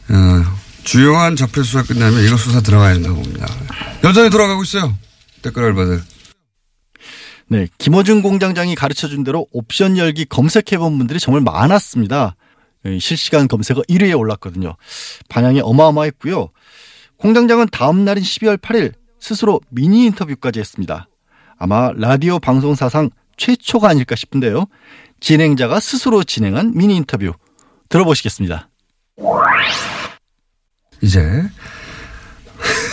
어, 0.09 0.43
주요한 0.83 1.35
적폐 1.35 1.63
수사 1.63 1.83
끝나면 1.83 2.23
이거 2.23 2.37
수사 2.37 2.61
들어가야 2.61 2.93
된다고 2.93 3.15
봅니다. 3.15 3.47
여전히 4.03 4.29
돌아가고 4.29 4.63
있어요. 4.63 4.95
댓글 5.41 5.65
알바들. 5.65 6.01
네, 7.47 7.67
김어준 7.77 8.21
공장장이 8.21 8.75
가르쳐 8.75 9.07
준 9.07 9.23
대로 9.23 9.45
옵션 9.51 9.97
열기 9.97 10.25
검색해 10.25 10.77
본 10.77 10.97
분들이 10.97 11.19
정말 11.19 11.41
많았습니다. 11.41 12.35
예, 12.85 12.97
실시간 12.97 13.47
검색어 13.47 13.81
1위에 13.89 14.17
올랐거든요. 14.17 14.75
반향이 15.29 15.61
어마어마했고요. 15.61 16.49
공장장은 17.17 17.67
다음 17.71 18.05
날인 18.05 18.23
12월 18.23 18.57
8일 18.57 18.93
스스로 19.19 19.61
미니 19.69 20.05
인터뷰까지 20.05 20.59
했습니다. 20.59 21.07
아마 21.59 21.91
라디오 21.95 22.39
방송 22.39 22.73
사상 22.73 23.09
최초가 23.41 23.89
아닐까 23.89 24.15
싶은데요. 24.15 24.67
진행자가 25.19 25.79
스스로 25.79 26.23
진행한 26.23 26.73
미니 26.75 26.95
인터뷰 26.95 27.33
들어보시겠습니다. 27.89 28.69
이제 31.01 31.43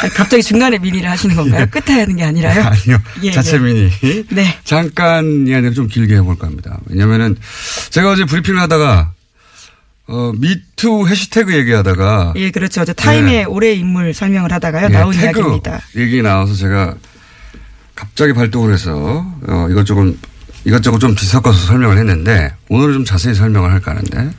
아, 0.01 0.09
갑자기 0.15 0.43
중간에 0.43 0.79
미니를 0.79 1.11
하시는 1.11 1.37
건가요? 1.37 1.67
끝에 1.71 2.01
하는 2.01 2.17
게 2.17 2.25
아니라요? 2.25 2.63
아니요. 2.65 2.99
예, 3.25 3.33
자체 3.33 3.57
예. 3.57 3.59
미니. 3.59 3.91
네. 4.31 4.59
잠깐 4.65 5.47
이야기를 5.47 5.75
좀 5.75 5.87
길게 5.87 6.17
해볼까 6.17 6.47
합니다. 6.47 6.79
왜냐면은 6.87 7.37
제가 7.91 8.13
어제 8.13 8.25
브리핑을 8.25 8.59
하다가 8.61 9.13
어, 10.07 10.33
미투 10.39 11.07
해시태그 11.09 11.55
얘기하다가 11.55 12.33
예, 12.37 12.51
그렇죠. 12.51 12.87
저 12.87 12.95
타임의 12.95 13.33
네. 13.33 13.45
올해 13.45 13.75
인물 13.75 14.15
설명을 14.15 14.51
하다가요. 14.53 14.85
예, 14.87 14.89
나온 14.89 15.13
태그 15.13 15.25
이야기입니다. 15.41 15.81
얘기 15.97 16.23
나와서 16.23 16.55
제가 16.55 16.95
갑자기 17.95 18.33
발동을 18.33 18.73
해서 18.73 19.27
어, 19.47 19.67
이것저것 19.71 20.15
이것저것 20.68 20.98
좀 20.98 21.14
뒤섞어서 21.14 21.66
설명을 21.66 21.96
했는데 21.96 22.54
오늘은 22.68 22.92
좀 22.92 23.04
자세히 23.07 23.35
설명을 23.35 23.72
할까 23.72 23.92
하는데 23.92 24.31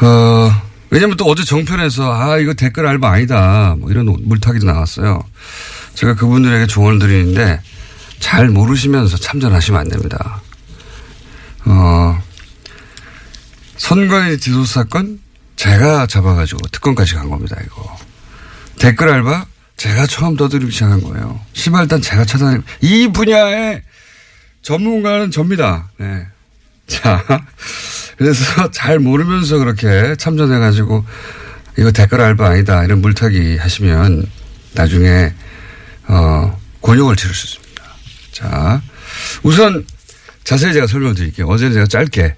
어, 0.00 0.62
왜냐면 0.90 1.16
또 1.16 1.26
어제 1.26 1.44
정편에서 1.44 2.12
아 2.12 2.38
이거 2.38 2.54
댓글 2.54 2.88
알바 2.88 3.08
아니다 3.08 3.76
뭐 3.78 3.88
이런 3.90 4.06
물타기도 4.06 4.66
나왔어요. 4.66 5.22
제가 5.94 6.14
그분들에게 6.14 6.66
조언을 6.66 6.98
드리는데 6.98 7.60
잘 8.18 8.48
모르시면서 8.48 9.16
참전하시면 9.16 9.80
안 9.80 9.88
됩니다. 9.88 10.42
어, 11.66 12.20
선관위 13.76 14.40
지도 14.40 14.64
사건 14.64 15.20
제가 15.54 16.08
잡아가지고 16.08 16.66
특검까지 16.72 17.14
간 17.14 17.30
겁니다 17.30 17.56
이거. 17.64 17.96
댓글 18.80 19.08
알바 19.08 19.46
제가 19.76 20.08
처음 20.08 20.34
떠들기 20.34 20.72
시작한 20.72 21.00
거예요. 21.00 21.38
시발단 21.52 22.02
제가 22.02 22.24
찾아낸 22.24 22.64
이 22.80 23.06
분야의 23.06 23.82
전문가는 24.62 25.30
접니다. 25.30 25.90
네. 25.98 26.26
자, 26.86 27.24
그래서 28.16 28.70
잘 28.70 28.98
모르면서 28.98 29.58
그렇게 29.58 30.14
참전해가지고 30.16 31.04
이거 31.78 31.92
댓글 31.92 32.20
알바 32.20 32.46
아니다 32.46 32.84
이런 32.84 33.00
물타기 33.00 33.56
하시면 33.56 34.26
나중에 34.74 35.32
어 36.08 36.60
곤욕을 36.80 37.16
치를 37.16 37.34
수 37.34 37.46
있습니다. 37.46 37.84
자, 38.32 38.82
우선 39.42 39.86
자세히 40.44 40.72
제가 40.72 40.86
설명드릴게요. 40.86 41.46
어제는 41.46 41.72
제가 41.74 41.86
짧게 41.86 42.34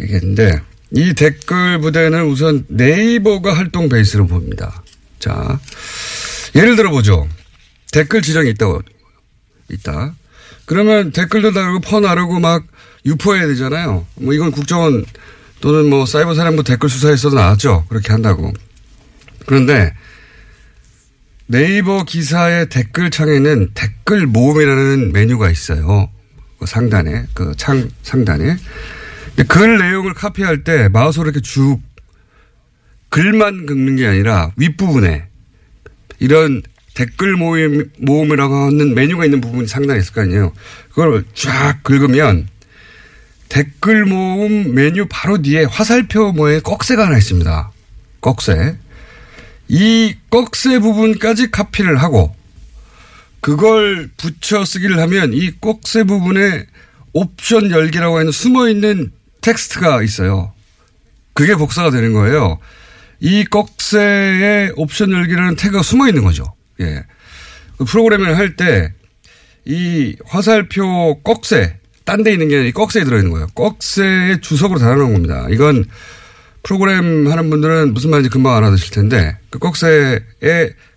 얘기했는데 0.00 0.60
이 0.92 1.12
댓글 1.14 1.78
부대는 1.80 2.24
우선 2.24 2.64
네이버가 2.68 3.54
활동 3.54 3.88
베이스로 3.88 4.26
봅니다. 4.26 4.82
자, 5.18 5.60
예를 6.54 6.76
들어 6.76 6.90
보죠. 6.90 7.28
댓글 7.92 8.22
지정이 8.22 8.50
있다고 8.50 8.82
있다. 9.70 10.14
그러면 10.66 11.12
댓글도 11.12 11.52
다르고 11.52 11.80
퍼 11.80 12.00
나르고 12.00 12.40
막 12.40 12.64
유포해야 13.06 13.46
되잖아요. 13.48 14.06
뭐 14.16 14.32
이건 14.32 14.50
국정원 14.50 15.04
또는 15.60 15.88
뭐 15.90 16.06
사이버 16.06 16.34
사령부 16.34 16.64
댓글 16.64 16.88
수사에서도 16.88 17.34
나왔죠. 17.36 17.84
그렇게 17.88 18.12
한다고. 18.12 18.52
그런데 19.46 19.94
네이버 21.46 22.04
기사의 22.04 22.68
댓글 22.70 23.10
창에는 23.10 23.70
댓글 23.74 24.26
모음이라는 24.26 25.12
메뉴가 25.12 25.50
있어요. 25.50 26.08
그 26.58 26.66
상단에, 26.66 27.26
그 27.34 27.54
창 27.56 27.90
상단에. 28.02 28.56
근데 29.36 29.42
글 29.48 29.78
내용을 29.78 30.14
카피할 30.14 30.64
때 30.64 30.88
마우스로 30.88 31.24
이렇게 31.24 31.40
쭉 31.40 31.80
글만 33.10 33.66
긁는 33.66 33.96
게 33.96 34.06
아니라 34.06 34.52
윗부분에 34.56 35.26
이런 36.20 36.62
댓글 36.94 37.36
모임, 37.36 37.90
모음이라고 37.98 38.54
하는 38.54 38.94
메뉴가 38.94 39.24
있는 39.24 39.40
부분이 39.40 39.66
상당히 39.66 40.00
있을 40.00 40.12
거 40.12 40.22
아니에요. 40.22 40.52
그걸 40.90 41.24
쫙 41.34 41.82
긁으면 41.82 42.48
댓글 43.48 44.04
모음 44.04 44.74
메뉴 44.74 45.06
바로 45.08 45.42
뒤에 45.42 45.64
화살표 45.64 46.32
모의 46.32 46.60
꺽쇠가 46.60 47.06
하나 47.06 47.18
있습니다. 47.18 47.70
꺽쇠. 48.20 48.76
이 49.68 50.14
꺽쇠 50.30 50.78
부분까지 50.78 51.50
카피를 51.50 51.96
하고 52.02 52.34
그걸 53.40 54.10
붙여 54.16 54.64
쓰기를 54.64 54.98
하면 55.00 55.32
이 55.32 55.50
꺽쇠 55.60 56.04
부분에 56.04 56.66
옵션 57.12 57.70
열기라고 57.70 58.18
하는 58.18 58.32
숨어 58.32 58.68
있는 58.68 59.12
텍스트가 59.40 60.02
있어요. 60.02 60.52
그게 61.32 61.54
복사가 61.54 61.90
되는 61.90 62.12
거예요. 62.12 62.58
이 63.20 63.44
꺽쇠에 63.44 64.70
옵션 64.76 65.12
열기라는 65.12 65.56
태그가 65.56 65.82
숨어 65.82 66.08
있는 66.08 66.24
거죠. 66.24 66.54
예. 66.80 67.04
그 67.78 67.84
프로그램을 67.84 68.36
할 68.36 68.56
때 68.56 68.92
이 69.66 70.16
화살표 70.26 71.20
꺽쇠, 71.22 71.78
딴 72.04 72.22
데 72.22 72.32
있는 72.32 72.48
게 72.48 72.70
꺽쇠에 72.70 73.04
들어있는 73.04 73.30
거예요. 73.30 73.46
꺽쇠의 73.54 74.40
주석으로 74.42 74.78
달아놓은 74.78 75.12
겁니다. 75.14 75.46
이건 75.50 75.84
프로그램 76.62 77.30
하는 77.30 77.48
분들은 77.50 77.94
무슨 77.94 78.10
말인지 78.10 78.30
금방 78.30 78.56
알아듣실 78.56 78.90
텐데 78.90 79.36
그 79.50 79.58
꺽쇠에 79.58 80.20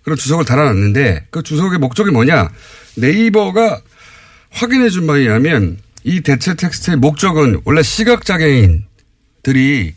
그런 0.02 0.16
주석을 0.18 0.44
달아놨는데 0.44 1.26
그 1.30 1.42
주석의 1.42 1.78
목적이 1.78 2.10
뭐냐. 2.10 2.50
네이버가 2.96 3.80
확인해 4.50 4.90
준 4.90 5.06
바에 5.06 5.20
의하면 5.20 5.78
이 6.04 6.20
대체 6.20 6.54
텍스트의 6.54 6.96
목적은 6.98 7.62
원래 7.64 7.82
시각장애인들이 7.82 9.94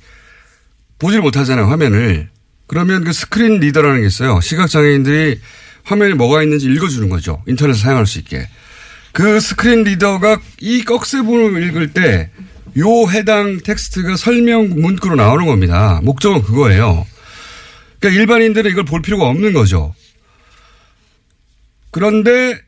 보질 1.00 1.22
못하잖아요, 1.22 1.68
화면을. 1.68 2.30
그러면 2.68 3.04
그 3.04 3.12
screen 3.12 3.60
reader라는 3.60 4.02
게 4.02 4.08
있어요. 4.08 4.40
시각장애인들이 4.40 5.40
화면에 5.84 6.14
뭐가 6.14 6.44
있는지 6.44 6.68
읽어주는 6.68 7.10
거죠. 7.10 7.42
인터넷을 7.48 7.80
사용할 7.80 8.06
수 8.06 8.20
있게. 8.20 8.48
그 9.12 9.40
screen 9.40 9.84
reader가 9.84 10.40
이 10.60 10.84
꺽쇠 10.84 11.24
부분을 11.24 11.64
읽을 11.64 11.94
때 11.94 12.30
요 12.78 13.10
해당 13.10 13.58
텍스트가 13.58 14.16
설명 14.16 14.70
문구로 14.70 15.16
나오는 15.16 15.46
겁니다. 15.46 16.00
목적은 16.04 16.42
그거예요. 16.42 17.06
그러니까 18.00 18.22
일반인들은 18.22 18.72
이걸 18.72 18.86
볼 18.86 19.02
필요가 19.02 19.28
없는 19.28 19.54
거죠. 19.54 19.94
그런데 21.92 22.60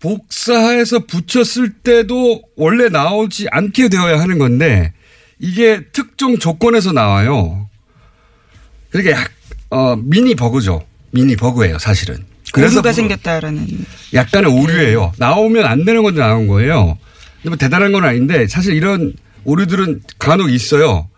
복사해서 0.00 1.06
붙였을 1.06 1.70
때도 1.70 2.42
원래 2.56 2.88
나오지 2.88 3.46
않게 3.50 3.88
되어야 3.88 4.20
하는 4.20 4.38
건데 4.38 4.92
이게 5.38 5.82
특정 5.92 6.38
조건에서 6.38 6.92
나와요. 6.92 7.70
그러니까 8.90 9.20
약, 9.20 9.30
어, 9.70 9.96
미니 9.96 10.34
버그죠. 10.34 10.84
미니 11.12 11.36
버그예요, 11.36 11.78
사실은. 11.78 12.24
오류가 12.56 12.82
뭐 12.82 12.92
생겼다라는. 12.92 13.66
약간의 14.12 14.50
오류예요. 14.50 15.12
나오면 15.18 15.64
안 15.64 15.84
되는 15.84 16.02
건데 16.02 16.20
나온 16.20 16.46
거예요. 16.46 16.98
근데 17.36 17.48
뭐 17.50 17.56
대단한 17.56 17.92
건 17.92 18.04
아닌데 18.04 18.46
사실 18.46 18.74
이런 18.74 19.14
오류들은 19.44 20.02
간혹 20.18 20.50
있어요. 20.50 21.08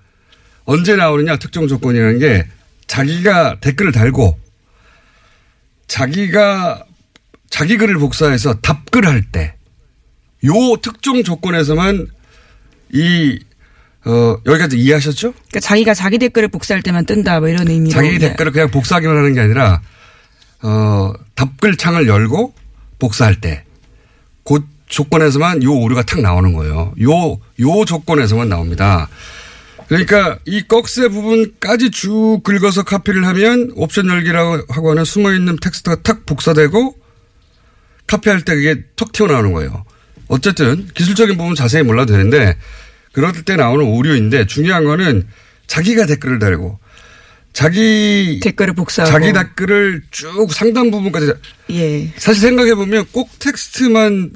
언제 0.65 0.97
나오느냐 0.97 1.37
특정 1.37 1.69
조건이라는 1.69 2.19
게 2.19 2.47
자기가 2.87 3.61
댓글을 3.61 3.93
달고 3.93 4.39
자기가 5.87 6.85
자기 7.51 7.77
글을 7.77 7.99
복사해서 7.99 8.55
답글을 8.61 9.09
할때 9.09 9.55
요 10.45 10.53
특정 10.83 11.23
조건에서만 11.23 12.07
이 12.93 13.39
어, 14.05 14.39
여기까지 14.47 14.79
이해하셨죠? 14.79 15.33
그러니까 15.33 15.61
자기가 15.61 15.95
자기 15.95 16.19
댓글을 16.19 16.47
복사할 16.49 16.81
때만 16.83 17.07
뜬다, 17.07 17.41
뭐 17.41 17.49
이런 17.49 17.67
의미로. 17.67 17.91
자기 17.93 18.11
네. 18.11 18.19
댓글을 18.19 18.53
그냥 18.53 18.71
복사하기만 18.71 19.17
하는 19.17 19.35
게 19.35 19.41
아니라 19.41 19.81
어, 20.63 21.13
답글 21.37 21.77
창을 21.77 22.09
열고 22.09 22.53
복사할 22.99 23.41
때 23.41 23.67
그 24.47 24.61
조건에서만 24.89 25.65
요 25.65 25.75
오류가 25.75 26.03
탁 26.03 26.21
나오는 26.21 26.53
거예요. 26.53 26.95
요, 27.03 27.41
요 27.61 27.85
조건에서만 27.85 28.49
나옵니다. 28.49 29.09
그러니까 29.89 30.39
이 30.47 30.63
꺽쇠 30.63 31.09
부분까지 31.09 31.91
쭉 31.91 32.41
긁어서 32.43 32.85
카피를 32.85 33.27
하면 33.27 33.73
옵션 33.75 34.09
열기라고 34.09 34.63
하고 34.69 34.91
하는 34.91 35.05
숨어 35.05 35.33
있는 35.33 35.57
텍스트가 35.61 36.03
탁 36.03 36.25
복사되고 36.27 36.97
카피할 38.07 38.43
때 38.43 38.55
그게 38.55 38.85
턱 38.95 39.13
튀어나오는 39.13 39.53
거예요. 39.53 39.85
어쨌든 40.29 40.89
기술적인 40.95 41.37
부분 41.37 41.55
자세히 41.55 41.83
몰라도 41.83 42.13
되는데 42.13 42.57
그럴 43.13 43.33
때 43.45 43.57
나오는 43.57 43.85
오류인데 43.85 44.47
중요한 44.47 44.85
거는 44.85 45.27
자기가 45.67 46.07
댓글을 46.07 46.39
달고 46.39 46.79
자기 47.57 48.39
댓글을 48.43 48.75
복사하고. 48.75 49.11
자기 49.11 49.33
댓글을 49.33 50.03
쭉 50.11 50.53
상당 50.53 50.91
부분까지 50.91 51.33
예. 51.71 52.13
사실 52.19 52.43
생각해 52.43 52.75
보면 52.75 53.07
꼭 53.13 53.31
텍스트만 53.39 54.31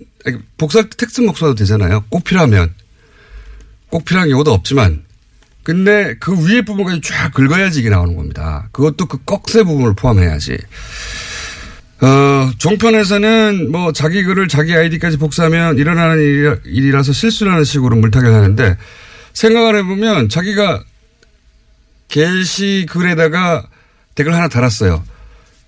복사할 0.57 0.89
때 0.89 0.97
텍스트 0.97 1.27
복사도 1.27 1.55
되잖아요. 1.55 2.03
꼭 2.09 2.25
필요하면 2.25 2.73
꼭 3.91 4.07
필요한 4.07 4.31
경우도 4.31 4.51
없지만 4.55 5.05
근데 5.64 6.14
그 6.18 6.33
위에 6.49 6.62
부분까지 6.62 7.03
쫙 7.05 7.35
긁어야지 7.35 7.81
이게 7.81 7.91
나오는 7.91 8.16
겁니다. 8.16 8.71
그것도 8.73 9.05
그 9.05 9.18
꺽쇠 9.27 9.64
부분을 9.64 9.93
포함해야지. 9.97 10.57
어, 12.01 12.51
종편에서는 12.57 13.71
뭐 13.71 13.93
자기 13.93 14.23
글을 14.23 14.49
자기 14.49 14.75
아이디까지 14.75 15.18
복사하면 15.18 15.77
일어나는 15.77 16.16
일이라- 16.16 16.61
일이라서 16.64 17.12
실수라는 17.12 17.64
식으로 17.64 17.97
물타기를 17.97 18.35
하는데 18.35 18.79
생각을 19.35 19.77
해보면 19.77 20.31
자기가 20.31 20.83
게시글에다가 22.11 23.67
댓글 24.15 24.35
하나 24.35 24.49
달았어요. 24.49 25.03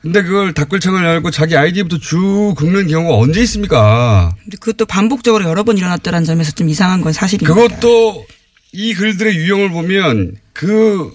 근데 0.01 0.23
그걸 0.23 0.53
댓글창을 0.53 1.05
열고 1.05 1.31
자기 1.31 1.57
아이디부터 1.57 1.99
쭉 1.99 2.55
긁는 2.59 2.89
경우가 2.89 3.17
언제 3.17 3.41
있습니까? 3.43 4.35
그것도 4.59 4.87
반복적으로 4.87 5.45
여러 5.45 5.63
번 5.63 5.79
일어났다는 5.79 6.25
점에서 6.25 6.51
좀 6.53 6.69
이상한 6.69 7.01
건 7.03 7.13
사실입니다. 7.13 7.55
그것도 7.55 8.27
이 8.73 8.95
글들의 8.95 9.37
유형을 9.37 9.71
보면 9.71 10.37
그, 10.53 11.13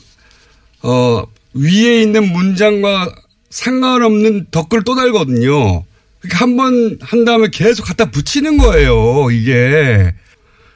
어, 0.83 1.23
위에 1.53 2.01
있는 2.01 2.31
문장과 2.31 3.11
상관없는 3.49 4.47
덧글 4.51 4.83
또 4.83 4.95
달거든요. 4.95 5.83
그러니까 6.21 6.37
한 6.39 6.55
번 6.55 6.97
한 7.01 7.25
다음에 7.25 7.47
계속 7.51 7.83
갖다 7.83 8.05
붙이는 8.09 8.57
거예요, 8.57 9.29
이게. 9.31 10.13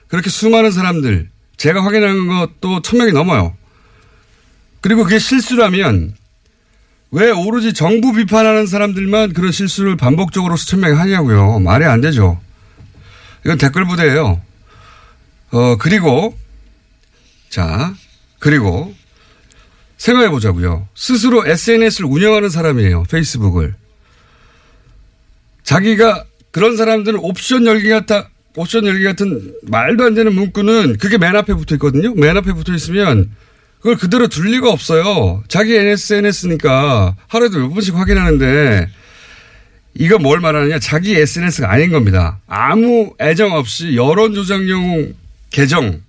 그렇게 0.08 0.30
수많은 0.30 0.72
사람들, 0.72 1.30
제가 1.56 1.84
확인한 1.86 2.28
것도 2.28 2.82
천 2.82 2.99
명이 2.99 3.14
넘어요. 3.14 3.56
그리고 4.82 5.03
그게 5.03 5.19
실수라면 5.19 6.15
왜 7.11 7.29
오로지 7.29 7.73
정부 7.73 8.13
비판하는 8.13 8.65
사람들만 8.65 9.34
그런 9.34 9.51
실수를 9.51 9.95
반복적으로 9.95 10.55
수천 10.55 10.79
명이 10.79 10.95
하냐고요. 10.95 11.59
말이 11.59 11.86
안 11.86 12.01
되죠. 12.01 12.39
이건 13.45 13.57
댓글 13.57 13.86
부대예요. 13.86 14.41
어, 15.51 15.75
그리고, 15.77 16.38
자, 17.49 17.93
그리고, 18.39 18.93
생각해 19.97 20.29
보자고요. 20.29 20.88
스스로 20.95 21.45
SNS를 21.45 22.09
운영하는 22.09 22.49
사람이에요. 22.49 23.03
페이스북을. 23.03 23.75
자기가 25.63 26.25
그런 26.51 26.77
사람들은 26.77 27.19
옵션 27.19 27.65
열기 27.65 27.89
같아, 27.89 28.29
옵션 28.55 28.86
열기 28.86 29.03
같은 29.03 29.53
말도 29.63 30.05
안 30.05 30.13
되는 30.15 30.34
문구는 30.34 30.97
그게 30.97 31.17
맨 31.17 31.36
앞에 31.36 31.53
붙어 31.53 31.75
있거든요. 31.75 32.13
맨 32.15 32.36
앞에 32.36 32.53
붙어 32.53 32.73
있으면 32.73 33.29
그걸 33.82 33.97
그대로 33.97 34.27
둘 34.27 34.51
리가 34.51 34.69
없어요. 34.69 35.43
자기 35.47 35.75
SNS니까 35.75 37.15
하루에도 37.27 37.57
몇 37.59 37.69
번씩 37.69 37.95
확인하는데 37.95 38.88
이거 39.95 40.19
뭘 40.19 40.39
말하느냐. 40.39 40.77
자기 40.79 41.15
SNS가 41.15 41.69
아닌 41.71 41.91
겁니다. 41.91 42.39
아무 42.47 43.13
애정 43.19 43.53
없이 43.53 43.95
여론 43.95 44.36
조작용 44.36 45.13
계정. 45.49 45.99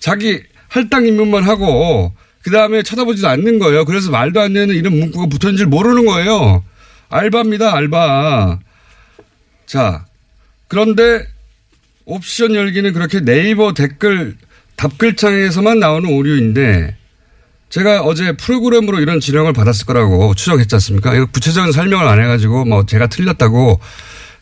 자기 0.00 0.42
할당 0.68 1.06
입문만 1.06 1.44
하고 1.44 2.12
그 2.42 2.50
다음에 2.50 2.82
쳐다보지도 2.82 3.28
않는 3.28 3.60
거예요. 3.60 3.84
그래서 3.84 4.10
말도 4.10 4.40
안 4.40 4.52
되는 4.52 4.74
이런 4.74 4.98
문구가 4.98 5.26
붙었는 5.26 5.56
줄 5.56 5.66
모르는 5.68 6.04
거예요. 6.06 6.64
알바입니다. 7.10 7.76
알바. 7.76 8.58
자, 9.66 10.04
그런데 10.66 11.24
옵션 12.06 12.56
열기는 12.56 12.92
그렇게 12.92 13.20
네이버 13.20 13.72
댓글 13.72 14.36
답글창에서만 14.76 15.78
나오는 15.78 16.10
오류인데 16.10 16.96
제가 17.74 18.02
어제 18.02 18.36
프로그램으로 18.36 19.00
이런 19.00 19.18
지령을 19.18 19.52
받았을 19.52 19.84
거라고 19.84 20.32
추정했지 20.34 20.72
않습니까? 20.76 21.12
이거 21.12 21.26
구체적인 21.26 21.72
설명을 21.72 22.06
안 22.06 22.22
해가지고 22.22 22.66
뭐 22.66 22.86
제가 22.86 23.08
틀렸다고 23.08 23.80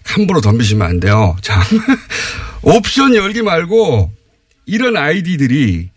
함부로 0.04 0.42
덤비시면 0.42 0.86
안 0.86 1.00
돼요. 1.00 1.34
자, 1.40 1.62
옵션 2.60 3.14
열기 3.14 3.40
말고 3.40 4.12
이런 4.66 4.98
아이디들이 4.98 5.88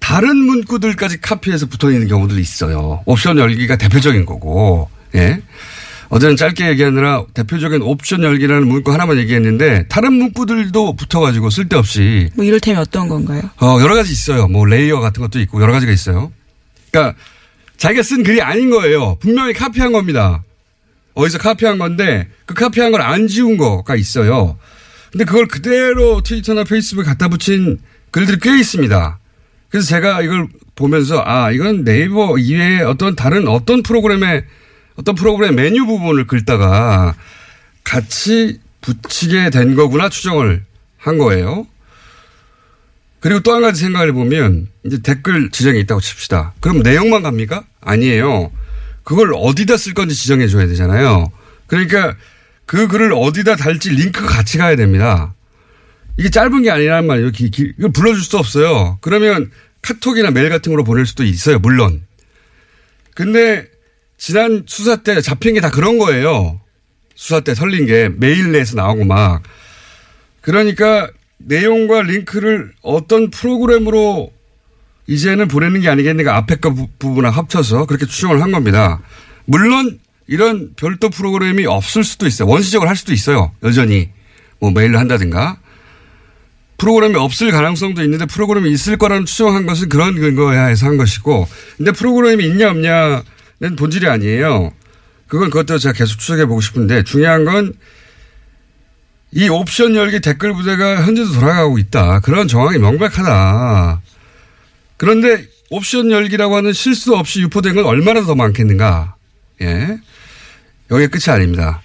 다른 0.00 0.36
문구들까지 0.36 1.22
카피해서 1.22 1.64
붙어 1.64 1.90
있는 1.90 2.08
경우들이 2.08 2.42
있어요. 2.42 3.02
옵션 3.06 3.38
열기가 3.38 3.78
대표적인 3.78 4.26
거고, 4.26 4.90
예. 5.14 5.40
어제는 6.10 6.36
짧게 6.36 6.68
얘기하느라 6.70 7.24
대표적인 7.32 7.80
옵션 7.80 8.22
열기라는 8.22 8.66
문구 8.66 8.92
하나만 8.92 9.16
얘기했는데 9.18 9.86
다른 9.88 10.12
문구들도 10.14 10.96
붙어가지고 10.96 11.50
쓸데없이 11.50 12.28
뭐 12.34 12.44
이를테면 12.44 12.82
어떤 12.82 13.08
건가요? 13.08 13.42
어, 13.60 13.78
여러 13.80 13.94
가지 13.94 14.10
있어요. 14.10 14.48
뭐 14.48 14.66
layer 14.66 14.98
같은 14.98 15.22
것도 15.22 15.38
있고 15.38 15.62
여러 15.62 15.72
가지가 15.72 15.92
있어요. 15.92 16.32
그러니까 16.90 17.16
자기가 17.76 18.02
쓴 18.02 18.22
글이 18.22 18.42
아닌 18.42 18.70
거예요. 18.70 19.16
분명히 19.20 19.52
카피한 19.52 19.92
겁니다. 19.92 20.42
어디서 21.14 21.38
카피한 21.38 21.78
건데 21.78 22.28
그 22.46 22.54
카피한 22.54 22.92
걸 22.92 23.00
안 23.00 23.26
지운 23.26 23.56
거가 23.56 23.96
있어요. 23.96 24.58
근데 25.10 25.24
그걸 25.24 25.46
그대로 25.46 26.20
트위터나 26.22 26.64
페이스북에 26.64 27.04
갖다 27.04 27.28
붙인 27.28 27.78
글들이 28.10 28.38
꽤 28.40 28.58
있습니다. 28.58 29.18
그래서 29.68 29.86
제가 29.88 30.22
이걸 30.22 30.46
보면서 30.76 31.22
아 31.24 31.50
이건 31.50 31.84
네이버 31.84 32.38
이외에 32.38 32.80
어떤 32.82 33.16
다른 33.16 33.48
어떤 33.48 33.82
프로그램의 33.82 34.44
어떤 34.96 35.14
프로그램 35.14 35.56
메뉴 35.56 35.86
부분을 35.86 36.26
긁다가 36.26 37.14
같이 37.84 38.60
붙이게 38.80 39.50
된 39.50 39.74
거구나 39.74 40.08
추정을 40.08 40.64
한 40.96 41.18
거예요. 41.18 41.66
그리고 43.20 43.40
또 43.40 43.52
한 43.54 43.62
가지 43.62 43.80
생각을 43.82 44.08
해보면 44.08 44.68
이제 44.84 44.98
댓글 45.02 45.50
지정이 45.50 45.80
있다고 45.80 46.00
칩시다. 46.00 46.54
그럼 46.60 46.80
내용만 46.82 47.22
갑니까? 47.22 47.64
아니에요. 47.80 48.50
그걸 49.04 49.32
어디다 49.34 49.76
쓸 49.76 49.94
건지 49.94 50.14
지정해 50.14 50.46
줘야 50.48 50.66
되잖아요. 50.66 51.30
그러니까 51.66 52.16
그 52.66 52.88
글을 52.88 53.12
어디다 53.12 53.56
달지 53.56 53.90
링크가 53.90 54.26
같이 54.26 54.56
가야 54.58 54.76
됩니다. 54.76 55.34
이게 56.16 56.30
짧은 56.30 56.62
게 56.62 56.70
아니란 56.70 57.06
말이에요. 57.06 57.30
기, 57.30 57.50
기, 57.50 57.72
이걸 57.78 57.92
불러줄 57.92 58.22
수 58.22 58.38
없어요. 58.38 58.98
그러면 59.00 59.50
카톡이나 59.82 60.30
메일 60.30 60.48
같은 60.48 60.72
거로 60.72 60.84
보낼 60.84 61.06
수도 61.06 61.24
있어요. 61.24 61.58
물론. 61.58 62.02
근데 63.14 63.66
지난 64.18 64.64
수사 64.66 64.96
때 64.96 65.20
잡힌 65.20 65.54
게 65.54 65.60
다 65.60 65.70
그런 65.70 65.98
거예요. 65.98 66.60
수사 67.14 67.40
때 67.40 67.54
설린 67.54 67.86
게 67.86 68.08
메일 68.08 68.52
내에서 68.52 68.76
나오고 68.76 69.04
막. 69.04 69.42
그러니까 70.40 71.10
내용과 71.44 72.02
링크를 72.02 72.72
어떤 72.82 73.30
프로그램으로 73.30 74.32
이제는 75.06 75.48
보내는 75.48 75.80
게 75.80 75.88
아니겠는가 75.88 76.36
앞에 76.36 76.56
거 76.56 76.72
부- 76.72 76.88
부분을 76.98 77.30
합쳐서 77.30 77.86
그렇게 77.86 78.06
추정을 78.06 78.42
한 78.42 78.52
겁니다. 78.52 79.00
물론 79.46 79.98
이런 80.26 80.72
별도 80.76 81.10
프로그램이 81.10 81.66
없을 81.66 82.04
수도 82.04 82.26
있어요. 82.26 82.48
원시적으로 82.48 82.88
할 82.88 82.96
수도 82.96 83.12
있어요. 83.12 83.52
여전히. 83.62 84.10
뭐 84.60 84.70
메일로 84.70 84.98
한다든가. 84.98 85.58
프로그램이 86.78 87.16
없을 87.16 87.50
가능성도 87.50 88.02
있는데 88.04 88.24
프로그램이 88.26 88.70
있을 88.70 88.96
거라는 88.96 89.26
추정한 89.26 89.66
것은 89.66 89.88
그런 89.88 90.14
근거에 90.14 90.56
해서 90.70 90.86
한 90.86 90.96
것이고 90.96 91.46
근데 91.76 91.92
프로그램이 91.92 92.44
있냐 92.46 92.70
없냐는 92.70 93.76
본질이 93.76 94.06
아니에요. 94.08 94.72
그건 95.26 95.50
그것도 95.50 95.78
제가 95.78 95.92
계속 95.92 96.18
추적해 96.18 96.46
보고 96.46 96.60
싶은데 96.60 97.02
중요한 97.04 97.44
건 97.44 97.74
이 99.32 99.48
옵션 99.48 99.94
열기 99.94 100.20
댓글 100.20 100.52
부대가 100.54 101.02
현재도 101.04 101.32
돌아가고 101.32 101.78
있다. 101.78 102.20
그런 102.20 102.48
정황이 102.48 102.78
명백하다. 102.78 104.00
그런데 104.96 105.46
옵션 105.70 106.10
열기라고 106.10 106.56
하는 106.56 106.72
실수 106.72 107.14
없이 107.14 107.40
유포된 107.40 107.76
건 107.76 107.84
얼마나 107.86 108.22
더 108.22 108.34
많겠는가. 108.34 109.14
예. 109.62 109.98
여기 110.90 111.06
끝이 111.06 111.32
아닙니다. 111.34 111.82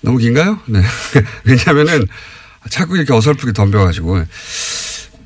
너무 0.00 0.18
긴가요? 0.18 0.60
네. 0.66 0.80
왜냐하면은 1.44 2.06
자꾸 2.70 2.96
이렇게 2.96 3.12
어설프게 3.12 3.52
덤벼가지고 3.52 4.24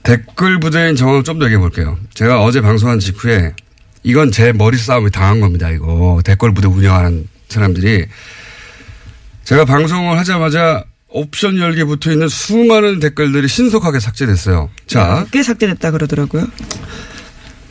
댓글 0.03 0.59
부대인 0.61 0.97
정황을 0.97 1.25
좀 1.25 1.39
더 1.39 1.45
얘기해 1.45 1.59
볼게요. 1.59 1.99
제가 2.15 2.43
어제 2.43 2.61
방송한 2.63 3.01
직후에 3.01 3.55
이건 4.03 4.31
제 4.33 4.53
머리 4.53 4.79
싸움이 4.79 5.11
당한 5.11 5.41
겁니다. 5.41 5.71
이거 5.71 6.21
댓글 6.25 6.55
부대 6.55 6.67
운영하는 6.69 7.29
사람들이 7.49 8.07
제가 9.45 9.65
방송을 9.67 10.17
하자마자 10.19 10.85
옵션 11.09 11.59
열기에 11.59 11.85
붙어 11.85 12.13
있는 12.13 12.29
수많은 12.29 13.01
댓글들이 13.01 13.49
신속하게 13.49 13.99
삭제됐어요. 14.01 14.71
자, 14.87 15.27
꽤 15.33 15.43
삭제됐다 15.43 15.91
그러더라고요. 15.91 16.47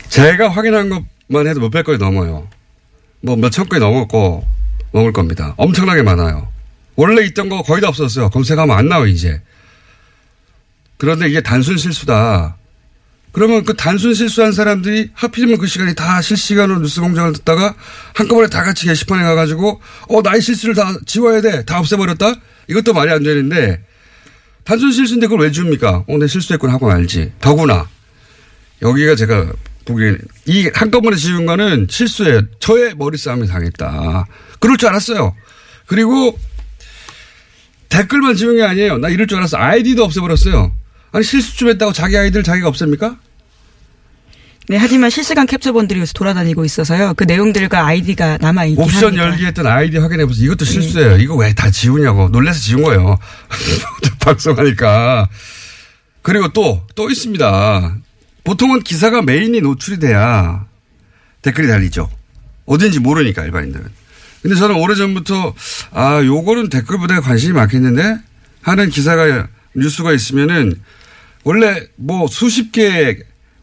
제가 0.10 0.50
확인한 0.50 0.90
것만 0.90 1.48
해도 1.48 1.60
몇백 1.60 1.86
건이 1.86 1.98
넘어요. 1.98 2.48
뭐 3.22 3.36
몇천 3.36 3.70
건이 3.70 3.80
넘었고 3.80 4.46
넘을 4.92 5.14
겁니다. 5.14 5.54
엄청나게 5.58 6.02
많아요. 6.02 6.48
원래 6.96 7.24
있던 7.26 7.50
거 7.50 7.62
거의 7.62 7.82
다 7.82 7.90
없었어요. 7.90 8.30
검색하면 8.30 8.76
안 8.76 8.88
나와요, 8.88 9.08
이제. 9.08 9.42
그런데 10.98 11.30
이게 11.30 11.42
단순 11.42 11.78
실수다. 11.78 12.58
그러면 13.38 13.64
그 13.66 13.76
단순 13.76 14.16
실수한 14.16 14.52
사람들이 14.52 15.12
하필이면 15.14 15.60
그 15.60 15.68
시간에 15.68 15.94
다 15.94 16.24
실시간으로 16.24 16.80
뉴스 16.80 17.02
공장을 17.02 17.34
듣다가 17.34 17.76
한꺼번에 18.16 18.48
다 18.48 18.64
같이 18.64 18.88
게시판에 18.88 19.22
가가지고 19.22 19.80
어, 20.10 20.22
나의 20.24 20.42
실수를 20.42 20.74
다 20.74 20.92
지워야 21.06 21.40
돼. 21.42 21.64
다 21.64 21.78
없애버렸다? 21.78 22.34
이것도 22.68 22.94
말이 22.94 23.12
안 23.12 23.22
되는데 23.22 23.86
단순 24.64 24.92
실수인데 24.92 25.28
그걸 25.28 25.46
왜 25.46 25.52
지웁니까? 25.52 26.06
어, 26.08 26.18
내 26.18 26.26
실수했구나 26.26 26.74
하고 26.74 26.92
알지. 26.92 27.34
더구나 27.40 27.88
여기가 28.82 29.14
제가 29.14 29.54
보기엔 29.86 30.18
이 30.48 30.72
한꺼번에 30.74 31.16
지운 31.16 31.46
거는 31.46 31.86
실수예요. 31.92 32.42
저의 32.58 32.96
머리 32.96 33.20
싸움이 33.20 33.46
당했다. 33.46 34.26
그럴 34.60 34.78
줄 34.78 34.90
알았어요. 34.90 35.36
그리고 35.86 36.40
댓글만 37.90 38.36
지운 38.36 38.56
게 38.56 38.64
아니에요. 38.64 38.98
나 38.98 39.10
이럴 39.10 39.28
줄 39.28 39.38
알았어. 39.38 39.58
아이디도 39.58 40.04
없애버렸어요. 40.06 40.76
아니 41.12 41.24
실수 41.24 41.56
좀 41.56 41.70
했다고 41.70 41.94
자기 41.94 42.18
아이디를 42.18 42.42
자기가 42.42 42.68
없앱니까? 42.68 43.27
네, 44.70 44.76
하지만 44.76 45.10
실시간 45.10 45.46
캡처본들이 45.48 46.00
요새 46.02 46.12
돌아다니고 46.14 46.66
있어서요. 46.66 47.14
그 47.16 47.24
내용들과 47.24 47.86
아이디가 47.86 48.38
남아 48.42 48.66
있긴 48.66 48.84
옵션 48.84 49.04
합니다. 49.06 49.24
열기 49.26 49.46
했던 49.46 49.66
아이디 49.66 49.98
확인해 49.98 50.26
보세요. 50.26 50.46
이것도 50.48 50.66
실수예요. 50.66 51.18
이거 51.18 51.36
왜 51.36 51.54
다 51.54 51.72
지우냐고. 51.72 52.28
놀래서 52.30 52.60
지운 52.60 52.84
거예요. 52.84 53.18
방송하니까. 54.20 55.30
그리고 56.22 56.50
또, 56.50 56.86
또 56.96 57.10
있습니다. 57.10 57.96
보통은 58.44 58.82
기사가 58.82 59.22
메인이 59.22 59.62
노출이 59.62 60.00
돼야 60.00 60.66
댓글이 61.44 61.68
달리죠. 61.70 62.10
어딘지 62.66 63.00
모르니까, 63.00 63.46
일반인들은. 63.46 63.86
근데 64.42 64.56
저는 64.58 64.76
오래전부터, 64.76 65.54
아, 65.92 66.22
요거는 66.24 66.68
댓글 66.70 66.98
보다 66.98 67.22
관심이 67.22 67.54
많겠는데? 67.54 68.18
하는 68.62 68.90
기사가, 68.90 69.48
뉴스가 69.76 70.12
있으면은, 70.12 70.74
원래 71.46 71.88
뭐 71.96 72.28
수십 72.28 72.74
개 72.74 73.18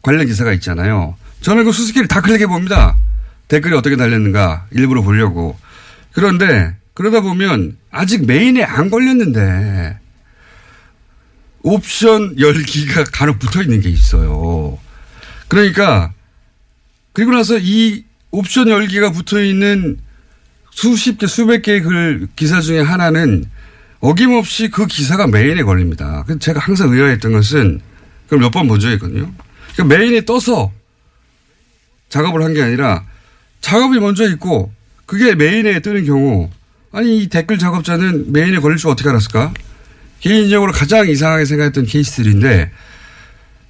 관련 0.05 0.27
기사가 0.27 0.53
있잖아요. 0.53 1.17
저는 1.41 1.65
그 1.65 1.93
개를 1.93 2.07
다 2.07 2.21
클릭해 2.21 2.47
봅니다. 2.47 2.95
댓글이 3.49 3.75
어떻게 3.75 3.97
달렸는가 3.97 4.67
일부러 4.71 5.03
보려고. 5.03 5.59
그런데 6.13 6.77
그러다 6.93 7.23
보면 7.23 7.77
아직 7.91 8.27
메인에 8.27 8.63
안 8.63 8.91
걸렸는데 8.91 9.99
옵션 11.63 12.39
열기가 12.39 13.05
간혹 13.05 13.39
붙어 13.39 13.63
있는 13.63 13.81
게 13.81 13.89
있어요. 13.89 14.79
그러니까 15.49 16.13
그리고 17.15 17.33
나서 17.33 17.59
이 17.59 18.05
옵션 18.31 18.69
열기가 18.69 19.11
붙어 19.11 19.43
있는 19.43 19.99
수십 20.71 21.19
개, 21.19 21.27
수백 21.27 21.63
개의 21.63 21.81
글 21.81 22.29
기사 22.37 22.61
중에 22.61 22.81
하나는 22.81 23.47
어김없이 24.01 24.69
그 24.69 24.87
기사가 24.87 25.29
메인에 25.29 25.63
걸립니다. 25.63 26.25
제가 26.41 26.61
항상 26.61 26.93
의아했던 26.93 27.33
것은 27.33 27.81
그걸 28.25 28.41
몇번 28.41 28.69
본 28.69 28.81
적이 28.81 28.95
있거든요. 28.95 29.33
그러니까 29.77 29.97
메인에 29.99 30.25
떠서 30.25 30.73
작업을 32.09 32.43
한 32.43 32.55
게 32.55 32.63
아니라 32.63 33.05
작업이 33.61 33.99
먼저 33.99 34.29
있고 34.31 34.73
그게 35.07 35.35
메인에 35.35 35.81
뜨는 35.81 36.05
경우 36.07 36.51
아니 36.93 37.23
이 37.23 37.29
댓글 37.29 37.59
작업자는 37.59 38.33
메인에 38.33 38.61
걸릴 38.61 38.77
줄 38.79 38.91
어떻게 38.91 39.09
알았을까? 39.09 39.53
개인적으로 40.21 40.71
가장 40.73 41.09
이상하게 41.09 41.45
생각했던 41.45 41.87
케이스들인데 41.87 42.71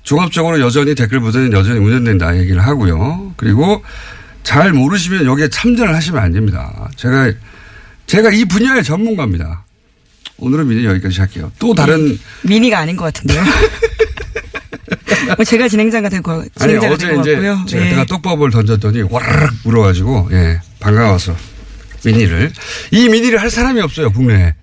종합적으로 0.02 0.60
여전히 0.60 0.94
댓글 0.94 1.20
부대는 1.20 1.52
여전히 1.52 1.78
운영된다 1.80 2.36
얘기를 2.38 2.60
하고요. 2.62 3.32
그리고 3.38 3.82
잘 4.42 4.72
모르시면 4.74 5.24
여기에 5.24 5.48
참전을 5.48 5.94
하시면 5.94 6.22
안 6.22 6.32
됩니다. 6.32 6.90
제가 6.96 7.32
제가 8.06 8.30
이 8.30 8.44
분야의 8.44 8.84
전문가입니다. 8.84 9.64
오늘은 10.36 10.68
미니 10.68 10.84
여기까지 10.84 11.20
할게요. 11.20 11.50
또 11.58 11.72
다른 11.74 12.18
미니가 12.42 12.78
아닌 12.78 12.96
것 12.96 13.04
같은데요. 13.04 13.42
뭐 15.36 15.44
제가 15.44 15.68
진행자가 15.68 16.08
될 16.08 16.22
거, 16.22 16.32
아니 16.60 16.72
진행자가 16.78 16.94
어제 16.94 17.06
이제 17.06 17.32
같고요. 17.34 17.64
제가 17.68 18.00
예. 18.00 18.06
떡밥을 18.06 18.50
던졌더니 18.50 19.02
와르르 19.10 19.48
물어가지고 19.64 20.28
예 20.32 20.60
반가워서 20.80 21.36
미니를 22.04 22.52
이 22.90 23.08
미니를 23.08 23.40
할 23.40 23.50
사람이 23.50 23.80
없어요 23.80 24.10
국내에 24.12 24.54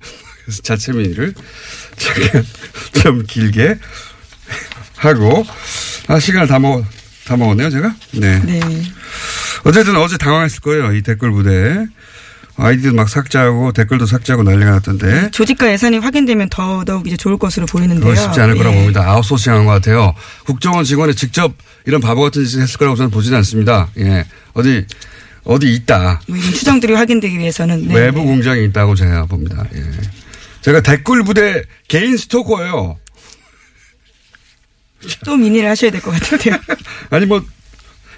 그래서 0.45 0.61
자체 0.61 0.91
미니를 0.93 1.33
좀 3.01 3.23
길게 3.27 3.77
하고 4.97 5.45
아 6.07 6.19
시간을 6.19 6.47
다 6.47 6.59
먹, 6.59 6.83
다 7.25 7.37
먹었네요 7.37 7.69
제가 7.69 7.95
네. 8.13 8.39
네. 8.39 8.59
어쨌든 9.63 9.95
어제 9.95 10.17
당황했을 10.17 10.61
거예요 10.61 10.93
이 10.93 11.01
댓글 11.01 11.31
부대 11.31 11.85
아이디도 12.57 12.93
막 12.93 13.09
삭제하고 13.09 13.71
댓글도 13.71 14.05
삭제하고 14.05 14.43
난리가 14.43 14.71
났던데 14.71 15.31
조직과 15.31 15.71
예산이 15.71 15.97
확인되면 15.99 16.49
더더욱 16.49 17.07
이제 17.07 17.17
좋을 17.17 17.37
것으로 17.37 17.65
보이는데요. 17.65 18.13
쉽지 18.15 18.39
않을 18.41 18.55
거라고 18.57 18.75
예. 18.75 18.79
봅니다. 18.81 19.09
아웃소싱한 19.09 19.65
것 19.65 19.71
같아요. 19.71 20.13
국정원 20.45 20.83
직원이 20.83 21.15
직접 21.15 21.53
이런 21.85 22.01
바보 22.01 22.21
같은 22.21 22.43
짓을 22.45 22.61
했을 22.61 22.77
거라고 22.77 22.95
저는 22.97 23.09
보지는 23.11 23.37
않습니다. 23.39 23.89
예. 23.97 24.25
어디, 24.53 24.85
어디 25.43 25.73
있다. 25.73 26.21
뭐 26.27 26.37
이런 26.37 26.51
추정들이 26.53 26.93
확인되기 26.93 27.39
위해서는 27.39 27.87
네, 27.87 27.95
외부 27.95 28.19
네. 28.19 28.25
공장이 28.25 28.65
있다고 28.65 28.95
제가 28.95 29.25
봅니다. 29.25 29.65
예. 29.73 29.83
제가 30.61 30.81
댓글 30.81 31.23
부대 31.23 31.63
개인 31.87 32.15
스토커예요. 32.17 32.97
또 35.25 35.35
미니를 35.35 35.67
하셔야 35.69 35.89
될 35.89 35.99
것 36.01 36.11
같은데요. 36.11 36.55
아니 37.09 37.25
뭐 37.25 37.43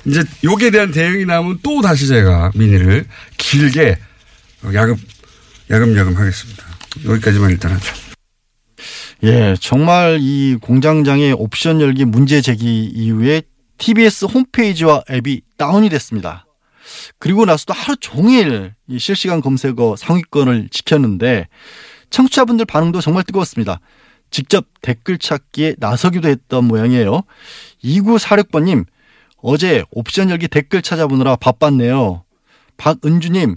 이제 0.06 0.22
욕에 0.44 0.70
대한 0.70 0.92
대응이 0.92 1.24
나오면 1.26 1.60
또 1.64 1.82
다시 1.82 2.08
제가 2.08 2.52
미니를 2.56 3.06
길게 3.38 3.98
야금 4.74 4.96
야금야금 5.70 6.16
하겠습니다. 6.16 6.64
여기까지만 7.06 7.52
일단 7.52 7.72
하죠. 7.74 7.94
예, 9.24 9.56
정말 9.60 10.20
이 10.22 10.58
공장장의 10.62 11.34
옵션 11.34 11.82
열기 11.82 12.06
문제 12.06 12.42
제기 12.42 12.86
이후에 12.86 13.42
TBS 13.78 14.26
홈페이지와 14.26 15.04
앱이 15.10 15.42
다운이 15.58 15.90
됐습니다. 15.90 16.46
그리고 17.20 17.46
나서도 17.46 17.74
하루 17.74 17.96
종일 17.98 18.74
이 18.88 19.00
실시간 19.00 19.42
검색어 19.42 19.96
상위권을 19.98 20.70
지켰는데 20.70 21.48
청취자분들 22.10 22.66
반응도 22.66 23.02
정말 23.02 23.24
뜨거웠습니다. 23.24 23.80
직접 24.30 24.66
댓글 24.82 25.18
찾기에 25.18 25.76
나서기도 25.78 26.28
했던 26.28 26.66
모양이에요. 26.66 27.22
2946번님, 27.84 28.86
어제 29.38 29.84
옵션 29.92 30.30
열기 30.30 30.48
댓글 30.48 30.82
찾아보느라 30.82 31.36
바빴네요. 31.36 32.24
박은주님, 32.78 33.56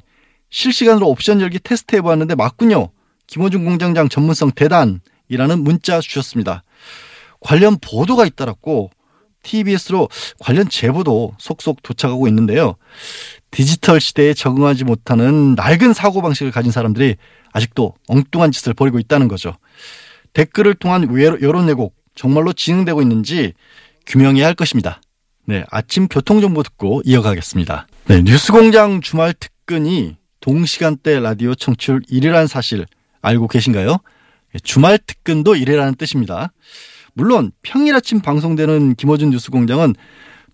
실시간으로 0.57 1.09
옵션 1.11 1.43
열기 1.43 1.59
테스트 1.59 1.97
해보았는데 1.97 2.35
맞군요. 2.35 2.89
김호중 3.27 3.67
공장장 3.67 4.09
전문성 4.09 4.53
대단이라는 4.53 5.63
문자 5.63 6.01
주셨습니다. 6.01 6.63
관련 7.41 7.77
보도가 7.79 8.25
잇따랐고 8.25 8.91
TBS로 9.43 10.09
관련 10.41 10.67
제보도 10.71 11.35
속속 11.39 11.83
도착하고 11.83 12.27
있는데요. 12.29 12.77
디지털 13.51 14.01
시대에 14.01 14.33
적응하지 14.33 14.85
못하는 14.85 15.55
낡은 15.57 15.93
사고방식을 15.93 16.53
가진 16.53 16.73
사람들이 16.73 17.17
아직도 17.53 17.93
엉뚱한 18.09 18.51
짓을 18.51 18.73
벌이고 18.73 18.99
있다는 18.99 19.29
거죠. 19.29 19.59
댓글을 20.33 20.75
통한 20.75 21.07
여론 21.43 21.69
왜곡 21.69 21.95
정말로 22.15 22.55
진행되고 22.55 23.03
있는지 23.03 23.53
규명해야 24.07 24.47
할 24.47 24.55
것입니다. 24.55 25.03
네, 25.45 25.65
아침 25.71 26.09
교통정보 26.09 26.63
듣고 26.63 27.03
이어가겠습니다. 27.05 27.87
네, 28.07 28.23
뉴스공장 28.23 29.03
주말 29.03 29.35
특근이 29.35 30.17
동시간대 30.47 31.19
라디오 31.19 31.57
청취율 31.57 32.03
1위라는 32.03 32.47
사실 32.47 32.87
알고 33.21 33.49
계신가요? 33.49 33.97
네, 34.53 34.59
주말 34.63 34.97
특근도 34.97 35.55
1위라는 35.55 35.99
뜻입니다. 35.99 36.53
물론 37.15 37.51
평일 37.63 37.97
아침 37.97 38.21
방송되는 38.21 38.95
김어준 38.95 39.31
뉴스공장은 39.31 39.97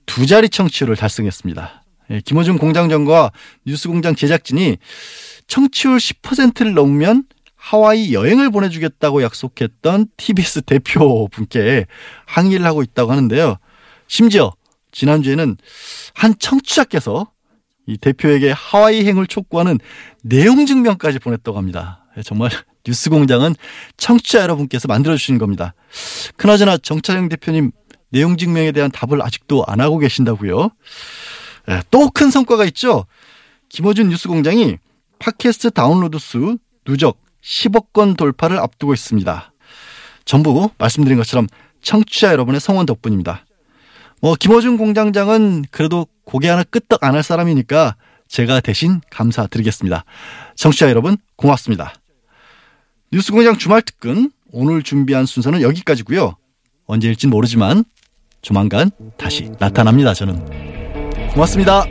두 0.06 0.24
자리 0.24 0.48
청취율을 0.48 0.96
달성했습니다. 0.96 1.84
네, 2.08 2.20
김어준 2.24 2.56
공장장과 2.56 3.32
뉴스공장 3.66 4.14
제작진이 4.14 4.78
청취율 5.46 5.98
10%를 5.98 6.72
넘으면 6.72 7.24
하와이 7.54 8.14
여행을 8.14 8.50
보내주겠다고 8.50 9.22
약속했던 9.22 10.06
TBS 10.16 10.62
대표 10.62 11.28
분께 11.28 11.84
항의를 12.24 12.64
하고 12.64 12.82
있다고 12.82 13.10
하는데요. 13.10 13.58
심지어 14.08 14.54
지난주에는 14.90 15.58
한 16.14 16.34
청취자께서 16.38 17.30
이 17.92 17.98
대표에게 17.98 18.50
하와이 18.52 19.04
행을 19.04 19.26
촉구하는 19.26 19.78
내용 20.22 20.64
증명까지 20.64 21.18
보냈다고 21.18 21.58
합니다. 21.58 22.06
예, 22.16 22.22
정말 22.22 22.50
뉴스 22.84 23.10
공장은 23.10 23.54
청취자 23.96 24.40
여러분께서 24.40 24.88
만들어주신 24.88 25.38
겁니다. 25.38 25.74
그나저나 26.36 26.78
정차영 26.78 27.28
대표님 27.28 27.70
내용 28.10 28.36
증명에 28.36 28.72
대한 28.72 28.90
답을 28.90 29.22
아직도 29.22 29.64
안 29.66 29.80
하고 29.80 29.98
계신다고요. 29.98 30.70
예, 31.68 31.82
또큰 31.90 32.30
성과가 32.30 32.64
있죠. 32.66 33.06
김어준 33.68 34.08
뉴스 34.08 34.28
공장이 34.28 34.78
팟캐스트 35.18 35.70
다운로드 35.72 36.18
수 36.18 36.58
누적 36.84 37.18
10억 37.42 37.92
건 37.92 38.14
돌파를 38.14 38.58
앞두고 38.58 38.94
있습니다. 38.94 39.52
전부 40.24 40.70
말씀드린 40.78 41.18
것처럼 41.18 41.46
청취자 41.82 42.32
여러분의 42.32 42.60
성원 42.60 42.86
덕분입니다. 42.86 43.44
뭐 44.22 44.36
김호중 44.38 44.76
공장장은 44.76 45.64
그래도 45.70 46.06
고개 46.24 46.48
하나 46.48 46.62
끄떡 46.62 47.02
안 47.04 47.14
할 47.14 47.22
사람이니까 47.22 47.96
제가 48.28 48.60
대신 48.60 49.00
감사드리겠습니다. 49.10 50.04
청취자 50.54 50.88
여러분 50.88 51.16
고맙습니다. 51.36 51.92
뉴스공장 53.12 53.58
주말 53.58 53.82
특근 53.82 54.30
오늘 54.52 54.82
준비한 54.82 55.26
순서는 55.26 55.60
여기까지고요. 55.60 56.36
언제일진 56.86 57.30
모르지만 57.30 57.84
조만간 58.40 58.90
다시 59.18 59.50
나타납니다. 59.58 60.14
저는 60.14 60.46
고맙습니다. 61.34 61.84